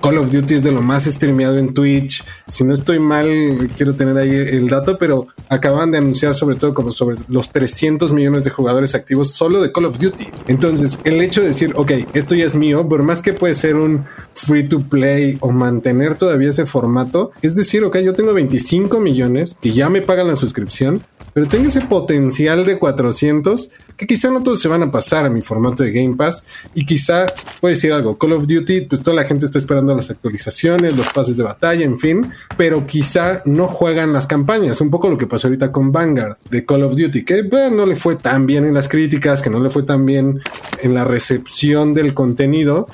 Call 0.01 0.17
of 0.17 0.31
Duty 0.31 0.55
es 0.55 0.63
de 0.63 0.71
lo 0.71 0.81
más 0.81 1.03
streameado 1.03 1.57
en 1.57 1.73
Twitch. 1.73 2.23
Si 2.47 2.63
no 2.63 2.73
estoy 2.73 2.99
mal, 2.99 3.69
quiero 3.75 3.93
tener 3.93 4.17
ahí 4.17 4.29
el 4.33 4.69
dato, 4.69 4.97
pero 4.97 5.27
acaban 5.49 5.91
de 5.91 5.97
anunciar 5.97 6.35
sobre 6.35 6.55
todo 6.55 6.73
como 6.73 6.93
sobre 6.93 7.17
los 7.27 7.51
300 7.51 8.13
millones 8.13 8.45
de 8.45 8.49
jugadores 8.49 8.95
activos 8.95 9.31
solo 9.31 9.61
de 9.61 9.73
Call 9.73 9.85
of 9.85 9.99
Duty. 9.99 10.27
Entonces, 10.47 11.01
el 11.03 11.21
hecho 11.21 11.41
de 11.41 11.47
decir, 11.47 11.73
ok, 11.75 11.91
esto 12.13 12.33
ya 12.33 12.45
es 12.45 12.55
mío, 12.55 12.87
por 12.87 13.03
más 13.03 13.21
que 13.21 13.33
puede 13.33 13.53
ser 13.53 13.75
un 13.75 14.05
free 14.33 14.67
to 14.67 14.79
play 14.79 15.37
o 15.41 15.51
mantener 15.51 16.15
todavía 16.15 16.49
ese 16.49 16.65
formato, 16.65 17.31
es 17.41 17.55
decir, 17.55 17.83
ok, 17.83 17.97
yo 17.97 18.13
tengo 18.13 18.33
25 18.33 19.01
millones 19.01 19.57
que 19.61 19.73
ya 19.73 19.89
me 19.89 20.01
pagan 20.01 20.27
la 20.27 20.37
suscripción, 20.37 21.01
pero 21.33 21.47
tengo 21.47 21.67
ese 21.67 21.81
potencial 21.81 22.63
de 22.63 22.77
400 22.77 23.71
que 23.97 24.07
quizá 24.07 24.29
no 24.29 24.43
todos 24.43 24.62
se 24.62 24.67
van 24.67 24.83
a 24.83 24.91
pasar 24.91 25.25
a 25.25 25.29
mi 25.29 25.41
formato 25.41 25.83
de 25.83 25.91
Game 25.91 26.15
Pass 26.15 26.43
y 26.73 26.85
quizá 26.85 27.25
puede 27.62 27.75
decir 27.75 27.93
algo, 27.93 28.17
Call 28.17 28.33
of 28.33 28.47
Duty, 28.47 28.81
pues 28.81 29.01
toda 29.01 29.15
la 29.15 29.25
gente 29.25 29.45
está 29.45 29.59
esperando 29.59 29.95
las 29.95 30.09
actualizaciones, 30.09 30.97
los 30.97 31.12
pases 31.13 31.38
de 31.38 31.43
batalla, 31.43 31.85
en 31.85 31.97
fin, 31.97 32.29
pero 32.57 32.85
quizá 32.85 33.41
no 33.45 33.67
juegan 33.67 34.13
las 34.13 34.27
campañas, 34.27 34.81
un 34.81 34.89
poco 34.89 35.09
lo 35.09 35.17
que 35.17 35.27
pasó 35.27 35.47
ahorita 35.47 35.71
con 35.71 35.91
Vanguard 35.91 36.38
de 36.50 36.65
Call 36.65 36.83
of 36.83 36.95
Duty, 36.95 37.23
que 37.23 37.43
no 37.71 37.85
le 37.85 37.95
fue 37.95 38.15
tan 38.15 38.45
bien 38.45 38.65
en 38.65 38.73
las 38.73 38.89
críticas, 38.89 39.41
que 39.41 39.50
no 39.50 39.62
le 39.62 39.69
fue 39.69 39.83
tan 39.83 40.05
bien 40.05 40.41
en 40.81 40.93
la 40.93 41.05
recepción 41.05 41.93
del 41.93 42.13
contenido, 42.13 42.88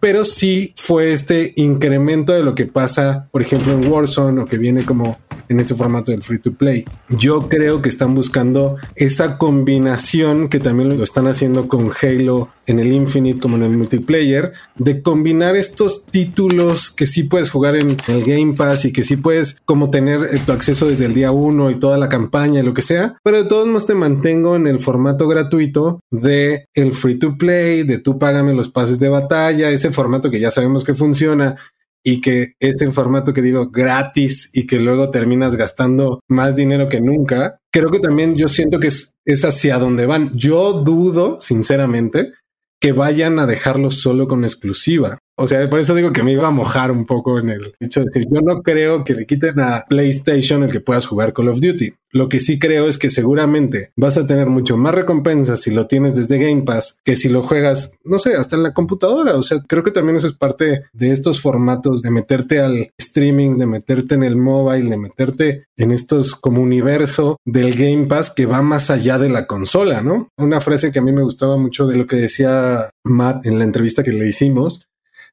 pero 0.00 0.24
sí 0.24 0.72
fue 0.76 1.12
este 1.12 1.52
incremento 1.56 2.32
de 2.32 2.42
lo 2.42 2.54
que 2.54 2.66
pasa, 2.66 3.28
por 3.30 3.42
ejemplo, 3.42 3.72
en 3.72 3.86
Warzone 3.90 4.40
o 4.40 4.46
que 4.46 4.56
viene 4.56 4.84
como 4.84 5.18
en 5.50 5.60
ese 5.60 5.74
formato 5.74 6.12
del 6.12 6.22
free 6.22 6.38
to 6.38 6.52
play. 6.52 6.84
Yo 7.08 7.48
creo 7.48 7.82
que 7.82 7.88
están 7.88 8.14
buscando 8.14 8.76
esa 8.94 9.36
combinación 9.36 10.48
que 10.48 10.60
también 10.60 10.96
lo 10.96 11.02
están 11.02 11.26
haciendo 11.26 11.66
con 11.66 11.90
Halo 12.00 12.50
en 12.66 12.78
el 12.78 12.92
Infinite 12.92 13.40
como 13.40 13.56
en 13.56 13.64
el 13.64 13.76
multiplayer, 13.76 14.52
de 14.76 15.02
combinar 15.02 15.56
estos 15.56 16.06
títulos 16.06 16.90
que 16.90 17.08
sí 17.08 17.24
puedes 17.24 17.50
jugar 17.50 17.74
en 17.74 17.96
el 18.06 18.24
Game 18.24 18.54
Pass 18.54 18.84
y 18.84 18.92
que 18.92 19.02
sí 19.02 19.16
puedes 19.16 19.58
como 19.64 19.90
tener 19.90 20.20
eh, 20.22 20.40
tu 20.46 20.52
acceso 20.52 20.86
desde 20.86 21.06
el 21.06 21.14
día 21.14 21.32
uno 21.32 21.70
y 21.70 21.74
toda 21.74 21.98
la 21.98 22.08
campaña 22.08 22.60
y 22.60 22.62
lo 22.62 22.72
que 22.72 22.82
sea, 22.82 23.16
pero 23.24 23.42
de 23.42 23.48
todos 23.48 23.66
modos 23.66 23.86
te 23.86 23.94
mantengo 23.94 24.54
en 24.54 24.68
el 24.68 24.78
formato 24.78 25.26
gratuito 25.26 26.00
de 26.12 26.66
el 26.74 26.92
free 26.92 27.18
to 27.18 27.36
play, 27.36 27.82
de 27.82 27.98
tú 27.98 28.20
págame 28.20 28.54
los 28.54 28.68
pases 28.68 29.00
de 29.00 29.08
batalla, 29.08 29.70
ese 29.70 29.90
formato 29.90 30.30
que 30.30 30.38
ya 30.38 30.52
sabemos 30.52 30.84
que 30.84 30.94
funciona 30.94 31.56
y 32.04 32.20
que 32.20 32.54
ese 32.60 32.90
formato 32.92 33.32
que 33.32 33.42
digo 33.42 33.70
gratis 33.70 34.50
y 34.52 34.66
que 34.66 34.78
luego 34.78 35.10
terminas 35.10 35.56
gastando 35.56 36.20
más 36.28 36.56
dinero 36.56 36.88
que 36.88 37.00
nunca, 37.00 37.58
creo 37.72 37.90
que 37.90 38.00
también 38.00 38.36
yo 38.36 38.48
siento 38.48 38.80
que 38.80 38.88
es, 38.88 39.12
es 39.24 39.44
hacia 39.44 39.78
donde 39.78 40.06
van. 40.06 40.30
Yo 40.34 40.72
dudo, 40.72 41.40
sinceramente, 41.40 42.32
que 42.80 42.92
vayan 42.92 43.38
a 43.38 43.46
dejarlo 43.46 43.90
solo 43.90 44.26
con 44.26 44.44
exclusiva. 44.44 45.18
O 45.40 45.48
sea, 45.48 45.70
por 45.70 45.80
eso 45.80 45.94
digo 45.94 46.12
que 46.12 46.22
me 46.22 46.32
iba 46.32 46.46
a 46.46 46.50
mojar 46.50 46.90
un 46.90 47.06
poco 47.06 47.38
en 47.38 47.48
el 47.48 47.74
hecho 47.80 48.00
de 48.00 48.06
decir, 48.12 48.26
yo 48.30 48.42
no 48.42 48.60
creo 48.60 49.04
que 49.04 49.14
le 49.14 49.26
quiten 49.26 49.58
a 49.58 49.86
PlayStation 49.88 50.62
el 50.62 50.70
que 50.70 50.80
puedas 50.80 51.06
jugar 51.06 51.32
Call 51.32 51.48
of 51.48 51.60
Duty. 51.60 51.94
Lo 52.12 52.28
que 52.28 52.40
sí 52.40 52.58
creo 52.58 52.88
es 52.88 52.98
que 52.98 53.08
seguramente 53.08 53.92
vas 53.96 54.18
a 54.18 54.26
tener 54.26 54.48
mucho 54.48 54.76
más 54.76 54.94
recompensas 54.94 55.62
si 55.62 55.70
lo 55.70 55.86
tienes 55.86 56.16
desde 56.16 56.38
Game 56.38 56.62
Pass 56.62 56.98
que 57.04 57.16
si 57.16 57.28
lo 57.28 57.42
juegas, 57.42 58.00
no 58.04 58.18
sé, 58.18 58.34
hasta 58.34 58.56
en 58.56 58.64
la 58.64 58.74
computadora. 58.74 59.36
O 59.36 59.42
sea, 59.42 59.60
creo 59.66 59.82
que 59.82 59.92
también 59.92 60.16
eso 60.16 60.26
es 60.26 60.34
parte 60.34 60.82
de 60.92 61.12
estos 61.12 61.40
formatos 61.40 62.02
de 62.02 62.10
meterte 62.10 62.60
al 62.60 62.90
streaming, 62.98 63.56
de 63.56 63.66
meterte 63.66 64.16
en 64.16 64.24
el 64.24 64.36
mobile, 64.36 64.90
de 64.90 64.96
meterte 64.98 65.64
en 65.78 65.92
estos 65.92 66.34
como 66.34 66.60
universo 66.60 67.38
del 67.46 67.74
Game 67.74 68.08
Pass 68.08 68.34
que 68.34 68.44
va 68.44 68.60
más 68.60 68.90
allá 68.90 69.16
de 69.16 69.30
la 69.30 69.46
consola, 69.46 70.02
¿no? 70.02 70.26
Una 70.36 70.60
frase 70.60 70.92
que 70.92 70.98
a 70.98 71.02
mí 71.02 71.12
me 71.12 71.22
gustaba 71.22 71.56
mucho 71.56 71.86
de 71.86 71.96
lo 71.96 72.06
que 72.06 72.16
decía 72.16 72.90
Matt 73.04 73.46
en 73.46 73.58
la 73.58 73.64
entrevista 73.64 74.02
que 74.02 74.12
le 74.12 74.28
hicimos 74.28 74.89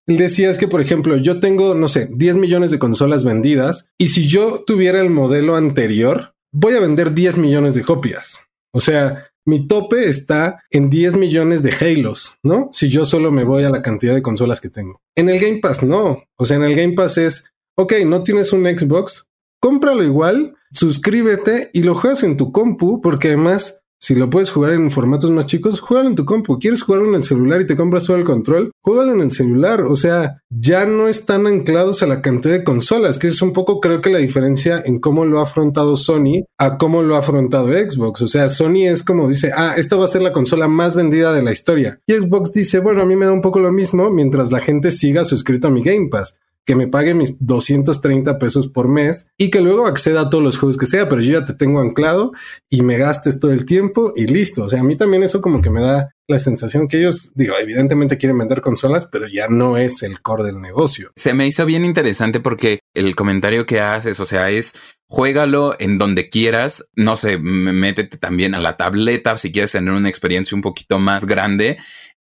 él 0.07 0.17
decía 0.17 0.49
es 0.49 0.57
que, 0.57 0.67
por 0.67 0.81
ejemplo, 0.81 1.17
yo 1.17 1.39
tengo, 1.39 1.75
no 1.75 1.87
sé, 1.87 2.09
10 2.11 2.37
millones 2.37 2.71
de 2.71 2.79
consolas 2.79 3.23
vendidas 3.23 3.91
y 3.97 4.07
si 4.07 4.27
yo 4.27 4.63
tuviera 4.65 5.01
el 5.01 5.09
modelo 5.09 5.55
anterior, 5.55 6.33
voy 6.53 6.75
a 6.75 6.79
vender 6.79 7.13
10 7.13 7.37
millones 7.37 7.75
de 7.75 7.83
copias. 7.83 8.47
O 8.73 8.79
sea, 8.79 9.27
mi 9.45 9.67
tope 9.67 10.09
está 10.09 10.63
en 10.71 10.89
10 10.89 11.17
millones 11.17 11.63
de 11.63 11.73
Halos, 11.79 12.37
¿no? 12.43 12.69
Si 12.71 12.89
yo 12.89 13.05
solo 13.05 13.31
me 13.31 13.43
voy 13.43 13.63
a 13.63 13.69
la 13.69 13.81
cantidad 13.81 14.13
de 14.13 14.21
consolas 14.21 14.61
que 14.61 14.69
tengo. 14.69 15.01
En 15.15 15.29
el 15.29 15.39
Game 15.39 15.59
Pass, 15.59 15.83
no. 15.83 16.23
O 16.37 16.45
sea, 16.45 16.57
en 16.57 16.63
el 16.63 16.75
Game 16.75 16.93
Pass 16.93 17.17
es, 17.17 17.51
ok, 17.77 17.93
no 18.05 18.23
tienes 18.23 18.53
un 18.53 18.65
Xbox, 18.65 19.29
cómpralo 19.61 20.03
igual, 20.03 20.55
suscríbete 20.71 21.69
y 21.73 21.83
lo 21.83 21.95
juegas 21.95 22.23
en 22.23 22.37
tu 22.37 22.51
compu, 22.51 23.01
porque 23.01 23.29
además 23.29 23.85
si 23.99 24.15
lo 24.15 24.29
puedes 24.29 24.51
jugar 24.51 24.73
en 24.73 24.91
formatos 24.91 25.31
más 25.31 25.47
chicos, 25.47 25.79
juégalo 25.79 26.09
en 26.09 26.15
tu 26.15 26.23
compu. 26.23 26.59
¿Quieres 26.59 26.83
jugarlo 26.83 27.09
en 27.09 27.15
el 27.15 27.23
celular 27.23 27.61
y 27.61 27.67
te 27.67 27.75
compras 27.75 28.03
solo 28.03 28.19
el 28.19 28.25
control? 28.25 28.71
Juégalo 28.83 29.13
en 29.13 29.21
el 29.21 29.31
celular. 29.31 29.81
O 29.81 29.95
sea, 29.95 30.41
ya 30.49 30.85
no 30.85 31.07
están 31.07 31.47
anclados 31.47 32.03
a 32.03 32.07
la 32.07 32.21
cantidad 32.21 32.53
de 32.53 32.63
consolas, 32.63 33.17
que 33.17 33.27
es 33.27 33.41
un 33.41 33.53
poco 33.53 33.79
creo 33.79 34.01
que 34.01 34.11
la 34.11 34.19
diferencia 34.19 34.81
en 34.85 34.99
cómo 34.99 35.25
lo 35.25 35.39
ha 35.39 35.43
afrontado 35.43 35.97
Sony 35.97 36.43
a 36.59 36.77
cómo 36.77 37.01
lo 37.01 37.15
ha 37.15 37.19
afrontado 37.19 37.69
Xbox. 37.69 38.21
O 38.21 38.27
sea, 38.27 38.49
Sony 38.49 38.87
es 38.87 39.03
como 39.03 39.27
dice, 39.27 39.51
ah, 39.55 39.73
esta 39.77 39.95
va 39.95 40.05
a 40.05 40.09
ser 40.09 40.21
la 40.21 40.33
consola 40.33 40.67
más 40.67 40.95
vendida 40.95 41.33
de 41.33 41.41
la 41.41 41.51
historia. 41.51 41.99
Y 42.05 42.13
Xbox 42.13 42.53
dice, 42.53 42.79
bueno, 42.79 43.01
a 43.01 43.05
mí 43.05 43.15
me 43.15 43.25
da 43.25 43.33
un 43.33 43.41
poco 43.41 43.59
lo 43.59 43.71
mismo 43.71 44.11
mientras 44.11 44.51
la 44.51 44.59
gente 44.59 44.91
siga 44.91 45.25
suscrito 45.25 45.69
a 45.69 45.71
mi 45.71 45.81
Game 45.81 46.09
Pass 46.09 46.39
que 46.67 46.75
me 46.75 46.87
pague 46.87 47.13
mis 47.13 47.37
230 47.39 48.37
pesos 48.39 48.67
por 48.67 48.89
mes 48.89 49.31
y 49.37 49.49
que 49.49 49.61
luego 49.61 49.87
acceda 49.87 50.21
a 50.21 50.29
todos 50.29 50.43
los 50.43 50.57
juegos 50.57 50.77
que 50.77 50.85
sea, 50.85 51.07
pero 51.07 51.21
yo 51.21 51.39
ya 51.39 51.45
te 51.45 51.53
tengo 51.53 51.79
anclado 51.79 52.33
y 52.69 52.83
me 52.83 52.97
gastes 52.97 53.39
todo 53.39 53.53
el 53.53 53.65
tiempo 53.65 54.11
y 54.17 54.27
listo. 54.27 54.65
O 54.65 54.69
sea, 54.69 54.81
a 54.81 54.83
mí 54.83 54.97
también 54.97 55.23
eso 55.23 55.41
como 55.41 55.61
que 55.61 55.69
me 55.69 55.79
da 55.79 56.13
la 56.27 56.39
sensación 56.39 56.89
que 56.89 56.97
ellos, 56.97 57.31
digo, 57.35 57.55
evidentemente 57.57 58.17
quieren 58.17 58.37
vender 58.37 58.59
consolas, 58.59 59.05
pero 59.05 59.27
ya 59.27 59.47
no 59.47 59.77
es 59.77 60.03
el 60.03 60.21
core 60.21 60.43
del 60.43 60.59
negocio. 60.59 61.11
Se 61.15 61.33
me 61.33 61.47
hizo 61.47 61.65
bien 61.65 61.85
interesante 61.85 62.41
porque 62.41 62.81
el 62.93 63.15
comentario 63.15 63.65
que 63.65 63.79
haces, 63.79 64.19
o 64.19 64.25
sea, 64.25 64.51
es 64.51 64.73
juégalo 65.07 65.73
en 65.79 65.97
donde 65.97 66.27
quieras, 66.27 66.83
no 66.97 67.15
sé, 67.15 67.37
métete 67.37 68.17
también 68.17 68.55
a 68.55 68.59
la 68.59 68.75
tableta 68.75 69.37
si 69.37 69.53
quieres 69.53 69.71
tener 69.71 69.93
una 69.93 70.09
experiencia 70.09 70.53
un 70.53 70.61
poquito 70.61 70.99
más 70.99 71.25
grande 71.25 71.77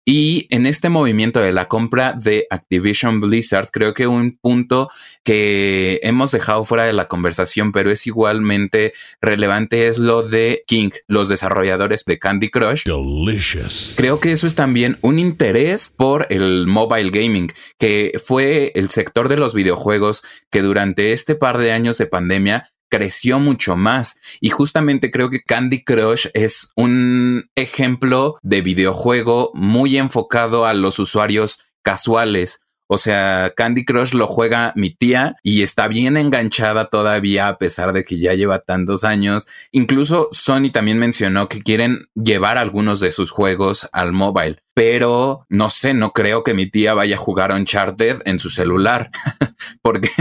y 0.06 0.48
en 0.50 0.66
este 0.66 0.90
movimiento 0.90 1.40
de 1.40 1.54
la 1.54 1.68
compra 1.68 2.14
de 2.14 2.46
Activision 2.50 3.22
Blizzard, 3.22 3.70
creo 3.72 3.94
que 3.94 4.08
un 4.08 4.38
punto 4.38 4.90
que 5.24 6.00
hemos 6.04 6.32
dejado 6.32 6.66
fuera 6.66 6.84
de 6.84 6.94
la 6.94 7.08
conversación, 7.08 7.72
pero 7.72 7.90
es 7.90 8.06
igualmente 8.06 8.94
relevante, 9.22 9.88
es 9.88 10.00
lo 10.00 10.24
de 10.24 10.64
King, 10.68 10.90
los 11.08 11.30
desarrolladores 11.30 12.04
de 12.06 12.20
Candy 12.20 12.50
Crush. 12.50 12.84
Delicious. 12.84 13.94
Creo 13.96 14.20
que 14.20 14.34
eso 14.34 14.46
es 14.46 14.56
también 14.56 14.98
un 15.02 15.20
interés 15.20 15.94
por 15.96 16.28
el 16.30 16.68
mobile 16.68 17.10
gaming, 17.10 17.52
que 17.80 18.20
fue 18.24 18.74
el 18.76 18.90
sector 18.90 19.30
de 19.30 19.38
los 19.38 19.54
videojuegos 19.54 20.24
que 20.52 20.62
durante 20.62 21.14
este 21.14 21.36
par 21.36 21.58
de 21.58 21.72
años 21.72 21.98
de 21.98 22.08
pandemia 22.08 22.66
creció 22.94 23.40
mucho 23.40 23.76
más. 23.76 24.20
Y 24.40 24.52
justamente 24.52 25.10
creo 25.10 25.32
que 25.32 25.42
Candy 25.42 25.84
Crush 25.84 26.28
es 26.36 26.72
un 26.76 27.50
ejemplo 27.56 28.38
de 28.44 28.62
videojuego 28.62 29.50
muy 29.56 29.98
enfocado 29.98 30.68
a 30.68 30.76
los 30.76 31.00
usuarios 31.00 31.66
casuales. 31.82 32.68
O 32.94 33.00
sea, 33.00 33.54
Candy 33.58 33.86
Crush 33.86 34.14
lo 34.14 34.28
juega 34.28 34.72
mi 34.76 34.92
tía 34.92 35.36
y 35.42 35.64
está 35.64 35.88
bien 35.88 36.16
enganchada 36.16 36.90
todavía 36.90 37.48
a 37.48 37.58
pesar 37.58 37.92
de 37.92 38.04
que 38.04 38.20
ya 38.20 38.36
lleva 38.36 38.60
tantos 38.60 39.04
años. 39.04 39.48
Incluso 39.72 40.30
Sony 40.32 40.70
también 40.72 41.00
mencionó 41.00 41.50
que 41.50 41.64
quieren 41.64 42.06
llevar 42.14 42.60
algunos 42.60 43.00
de 43.00 43.10
sus 43.10 43.32
juegos 43.32 43.90
al 43.94 44.14
mobile, 44.14 44.60
pero 44.76 45.48
no 45.50 45.72
sé, 45.72 45.96
no 45.96 46.12
creo 46.12 46.44
que 46.44 46.54
mi 46.54 46.70
tía 46.70 46.94
vaya 46.94 47.16
a 47.16 47.18
jugar 47.18 47.52
Uncharted 47.52 48.22
en 48.26 48.38
su 48.38 48.52
celular 48.52 49.10
porque 49.82 50.12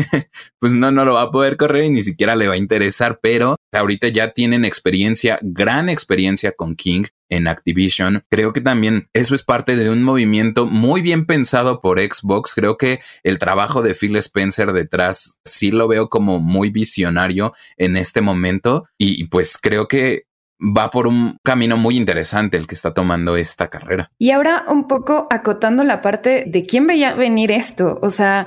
pues 0.58 0.72
no, 0.72 0.90
no 0.90 1.04
lo 1.04 1.12
va 1.12 1.22
a 1.24 1.30
poder 1.30 1.58
correr 1.58 1.84
y 1.84 1.90
ni 1.90 2.02
siquiera 2.02 2.36
le 2.36 2.48
va 2.48 2.54
a 2.54 2.56
interesar, 2.56 3.18
pero 3.22 3.56
ahorita 3.70 4.08
ya 4.08 4.32
tienen 4.32 4.64
experiencia, 4.64 5.38
gran 5.42 5.90
experiencia 5.90 6.52
con 6.52 6.74
King 6.74 7.04
en 7.32 7.48
Activision. 7.48 8.24
Creo 8.30 8.52
que 8.52 8.60
también 8.60 9.08
eso 9.14 9.34
es 9.34 9.42
parte 9.42 9.74
de 9.76 9.90
un 9.90 10.02
movimiento 10.02 10.66
muy 10.66 11.00
bien 11.00 11.24
pensado 11.24 11.80
por 11.80 11.98
Xbox. 11.98 12.54
Creo 12.54 12.76
que 12.76 13.00
el 13.22 13.38
trabajo 13.38 13.82
de 13.82 13.94
Phil 13.94 14.16
Spencer 14.16 14.72
detrás 14.72 15.40
sí 15.44 15.70
lo 15.70 15.88
veo 15.88 16.08
como 16.08 16.38
muy 16.40 16.70
visionario 16.70 17.54
en 17.78 17.96
este 17.96 18.20
momento 18.20 18.84
y 18.98 19.24
pues 19.28 19.58
creo 19.60 19.88
que 19.88 20.26
va 20.62 20.90
por 20.90 21.06
un 21.06 21.38
camino 21.42 21.76
muy 21.76 21.96
interesante 21.96 22.56
el 22.56 22.66
que 22.66 22.74
está 22.74 22.94
tomando 22.94 23.36
esta 23.36 23.68
carrera. 23.68 24.10
Y 24.18 24.30
ahora 24.30 24.64
un 24.68 24.86
poco 24.86 25.26
acotando 25.30 25.82
la 25.84 26.00
parte 26.00 26.44
de 26.46 26.64
quién 26.64 26.86
veía 26.86 27.14
venir 27.14 27.50
esto, 27.50 27.98
o 28.00 28.10
sea, 28.10 28.46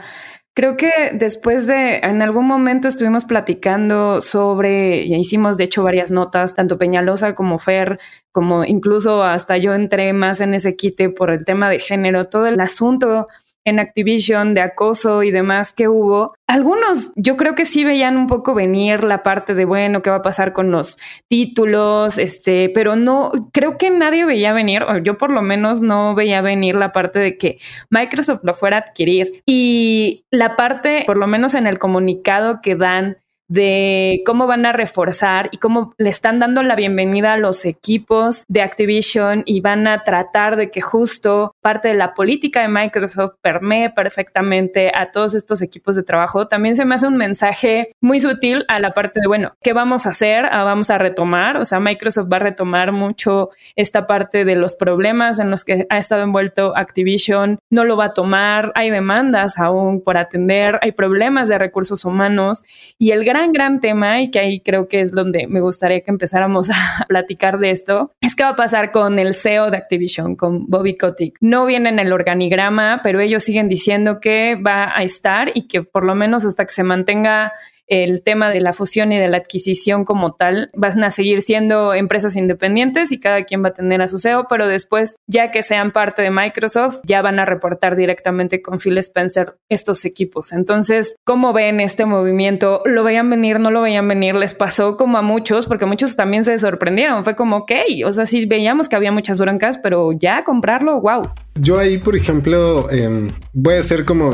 Creo 0.56 0.78
que 0.78 0.90
después 1.12 1.68
de, 1.68 1.98
en 1.98 2.22
algún 2.22 2.48
momento 2.48 2.88
estuvimos 2.88 3.26
platicando 3.26 4.22
sobre, 4.22 5.06
ya 5.06 5.18
hicimos 5.18 5.58
de 5.58 5.66
hecho 5.66 5.84
varias 5.84 6.12
notas, 6.12 6.56
tanto 6.56 6.78
Peñalosa 6.78 7.36
como 7.36 7.60
Fer, 7.60 8.00
como 8.32 8.64
incluso 8.64 9.22
hasta 9.22 9.58
yo 9.58 9.74
entré 9.74 10.14
más 10.14 10.40
en 10.40 10.54
ese 10.54 10.78
quite 10.78 11.10
por 11.10 11.30
el 11.30 11.44
tema 11.44 11.70
de 11.70 11.80
género, 11.80 12.24
todo 12.24 12.48
el 12.48 12.62
asunto 12.62 13.28
en 13.66 13.80
Activision 13.80 14.54
de 14.54 14.62
acoso 14.62 15.24
y 15.24 15.32
demás 15.32 15.74
que 15.74 15.88
hubo, 15.88 16.36
algunos 16.48 17.12
yo 17.16 17.36
creo 17.36 17.56
que 17.56 17.66
sí 17.66 17.84
veían 17.84 18.18
un 18.18 18.28
poco 18.28 18.54
venir 18.54 19.04
la 19.04 19.24
parte 19.24 19.56
de, 19.56 19.66
bueno, 19.66 20.02
¿qué 20.02 20.12
va 20.12 20.18
a 20.18 20.22
pasar 20.22 20.54
con 20.54 20.72
los 20.72 20.98
títulos? 21.28 22.18
Este, 22.20 22.70
pero 22.70 22.96
no, 22.96 23.32
creo 23.52 23.78
que 23.78 23.90
nadie 23.90 24.26
veía 24.26 24.54
venir, 24.54 24.84
o 24.84 24.98
yo 25.00 25.18
por 25.18 25.32
lo 25.32 25.42
menos 25.42 25.82
no 25.82 26.14
veía 26.14 26.42
venir 26.42 26.76
la 26.76 26.92
parte 26.92 27.20
de 27.20 27.38
que 27.38 27.58
Microsoft 27.90 28.42
lo 28.44 28.54
fuera 28.54 28.78
a 28.78 28.80
adquirir. 28.82 29.42
Y 29.46 30.26
la 30.30 30.56
parte, 30.56 31.04
por 31.08 31.18
lo 31.18 31.28
menos 31.28 31.56
en 31.56 31.66
el 31.66 31.80
comunicado 31.80 32.60
que 32.62 32.76
dan 32.76 33.18
de 33.48 34.22
cómo 34.26 34.48
van 34.48 34.66
a 34.66 34.72
reforzar 34.72 35.50
y 35.52 35.58
cómo 35.58 35.94
le 35.98 36.10
están 36.10 36.40
dando 36.40 36.64
la 36.64 36.76
bienvenida 36.76 37.34
a 37.34 37.38
los 37.38 37.66
equipos 37.66 38.44
de 38.48 38.62
Activision 38.62 39.44
y 39.46 39.62
van 39.62 39.88
a 39.88 40.04
tratar 40.04 40.56
de 40.56 40.72
que 40.72 40.82
justo 40.82 41.54
parte 41.62 41.90
de 41.90 41.94
la 41.94 42.14
política 42.14 42.62
de 42.62 42.68
Microsoft 42.68 43.36
permee 43.42 43.90
perfectamente 43.90 44.92
a 44.96 45.12
todos 45.12 45.36
estos 45.36 45.62
equipos 45.62 45.96
de 45.96 46.04
trabajo. 46.04 46.48
También 46.48 46.76
se 46.76 46.86
me 46.86 46.96
hace 46.96 47.08
un 47.08 47.18
mensaje 47.18 47.90
muy 48.02 48.20
sutil 48.20 48.66
a 48.68 48.80
la 48.80 48.92
parte 48.92 49.20
de, 49.22 49.28
bueno, 49.28 49.54
¿qué 49.62 49.74
vamos 49.74 50.06
a 50.06 50.10
hacer? 50.10 50.46
Ah, 50.52 50.64
vamos 50.64 50.90
a 50.90 50.98
retomar, 50.98 51.58
o 51.58 51.66
sea, 51.66 51.80
Microsoft 51.80 52.32
va 52.32 52.38
a 52.38 52.42
retomar 52.42 52.92
mucho 52.92 53.50
esta 53.76 54.08
parte 54.08 54.46
de 54.46 54.56
los 54.56 54.76
problemas 54.76 55.40
en 55.40 55.52
los 55.52 55.64
que 55.64 55.86
ha 55.90 55.98
estado 55.98 56.24
envuelto 56.24 56.74
Activision, 56.76 57.60
no 57.70 57.84
lo 57.84 57.98
va 57.98 58.06
a 58.06 58.14
tomar, 58.14 58.72
hay 58.76 58.90
demandas 58.90 59.58
aún 59.58 60.02
por 60.02 60.18
atender, 60.18 60.80
hay 60.82 60.92
problemas 60.92 61.50
de 61.50 61.58
recursos 61.58 62.06
humanos. 62.06 62.64
Y 62.98 63.12
el 63.12 63.26
gran, 63.26 63.35
gran 63.52 63.80
tema 63.80 64.22
y 64.22 64.32
que 64.32 64.40
ahí 64.40 64.60
creo 64.60 64.88
que 64.88 65.02
es 65.02 65.12
donde 65.12 65.48
me 65.48 65.62
gustaría 65.62 66.02
que 66.02 66.12
empezáramos 66.12 66.70
a 66.72 67.06
platicar 67.08 67.60
de 67.60 67.72
esto, 67.72 68.12
es 68.22 68.36
qué 68.36 68.44
va 68.44 68.50
a 68.50 68.56
pasar 68.56 68.92
con 68.92 69.20
el 69.20 69.34
CEO 69.34 69.72
de 69.72 69.78
Activision, 69.78 70.36
con 70.36 70.68
Bobby 70.68 70.98
Kotick. 70.98 71.38
No 71.42 71.66
viene 71.66 71.90
en 71.90 72.00
el 72.00 72.14
organigrama, 72.14 73.02
pero 73.04 73.20
ellos 73.20 73.44
siguen 73.44 73.70
diciendo 73.70 74.20
que 74.20 74.56
va 74.56 74.92
a 74.96 75.04
estar 75.04 75.52
y 75.54 75.68
que 75.68 75.84
por 75.84 76.06
lo 76.06 76.16
menos 76.16 76.46
hasta 76.46 76.66
que 76.66 76.74
se 76.74 76.84
mantenga 76.84 77.54
el 77.88 78.24
tema 78.24 78.50
de 78.50 78.62
la 78.62 78.74
fusión 78.74 79.12
y 79.12 79.18
de 79.18 79.28
la 79.28 79.38
adquisición 79.38 80.06
como 80.06 80.34
tal 80.34 80.70
van 80.74 81.04
a 81.04 81.12
seguir 81.12 81.42
siendo 81.42 81.94
empresas 81.94 82.36
independientes 82.36 83.12
y 83.12 83.20
cada 83.20 83.44
quien 83.44 83.64
va 83.64 83.70
a 83.70 83.74
tener 83.74 84.02
a 84.02 84.08
su 84.08 84.20
CEO, 84.20 84.48
pero 84.50 84.68
después, 84.68 85.16
ya 85.28 85.52
que 85.52 85.64
sean 85.64 85.92
parte 85.92 86.22
de 86.22 86.32
Microsoft, 86.32 87.02
ya 87.06 87.22
van 87.22 87.40
a 87.40 87.46
reportar 87.46 87.96
directamente 87.96 88.62
con 88.62 88.80
Phil 88.80 88.98
Spencer 88.98 89.58
estos 89.70 90.06
equipos. 90.06 90.52
Entonces, 90.52 91.16
¿cómo 91.26 91.54
ven 91.54 91.80
este 91.80 92.06
movimiento? 92.06 92.82
¿Lo 92.86 93.04
veían 93.04 93.30
venir? 93.30 93.60
¿No 93.60 93.72
lo 93.72 93.82
veían 93.82 94.08
venir? 94.08 94.36
Les 94.36 94.54
pasó 94.54 94.98
como 94.98 95.18
a 95.18 95.22
muchos, 95.22 95.68
porque 95.68 95.86
muchos 95.86 96.16
también 96.16 96.44
se 96.44 96.58
sorprendieron. 96.58 97.24
Fue 97.24 97.36
como, 97.36 97.58
ok, 97.58 97.72
o 98.06 98.12
sea, 98.12 98.26
sí 98.26 98.46
veíamos 98.46 98.90
que 98.90 98.96
había 98.96 99.12
muchas 99.12 99.40
broncas, 99.40 99.78
pero 99.78 100.12
ya 100.12 100.44
comprarlo, 100.44 101.02
wow. 101.02 101.30
Yo 101.58 101.80
ahí, 101.80 101.98
por 101.98 102.18
ejemplo, 102.18 102.92
em, 102.92 103.32
voy 103.54 103.76
a 103.76 103.80
hacer 103.80 104.04
como, 104.04 104.32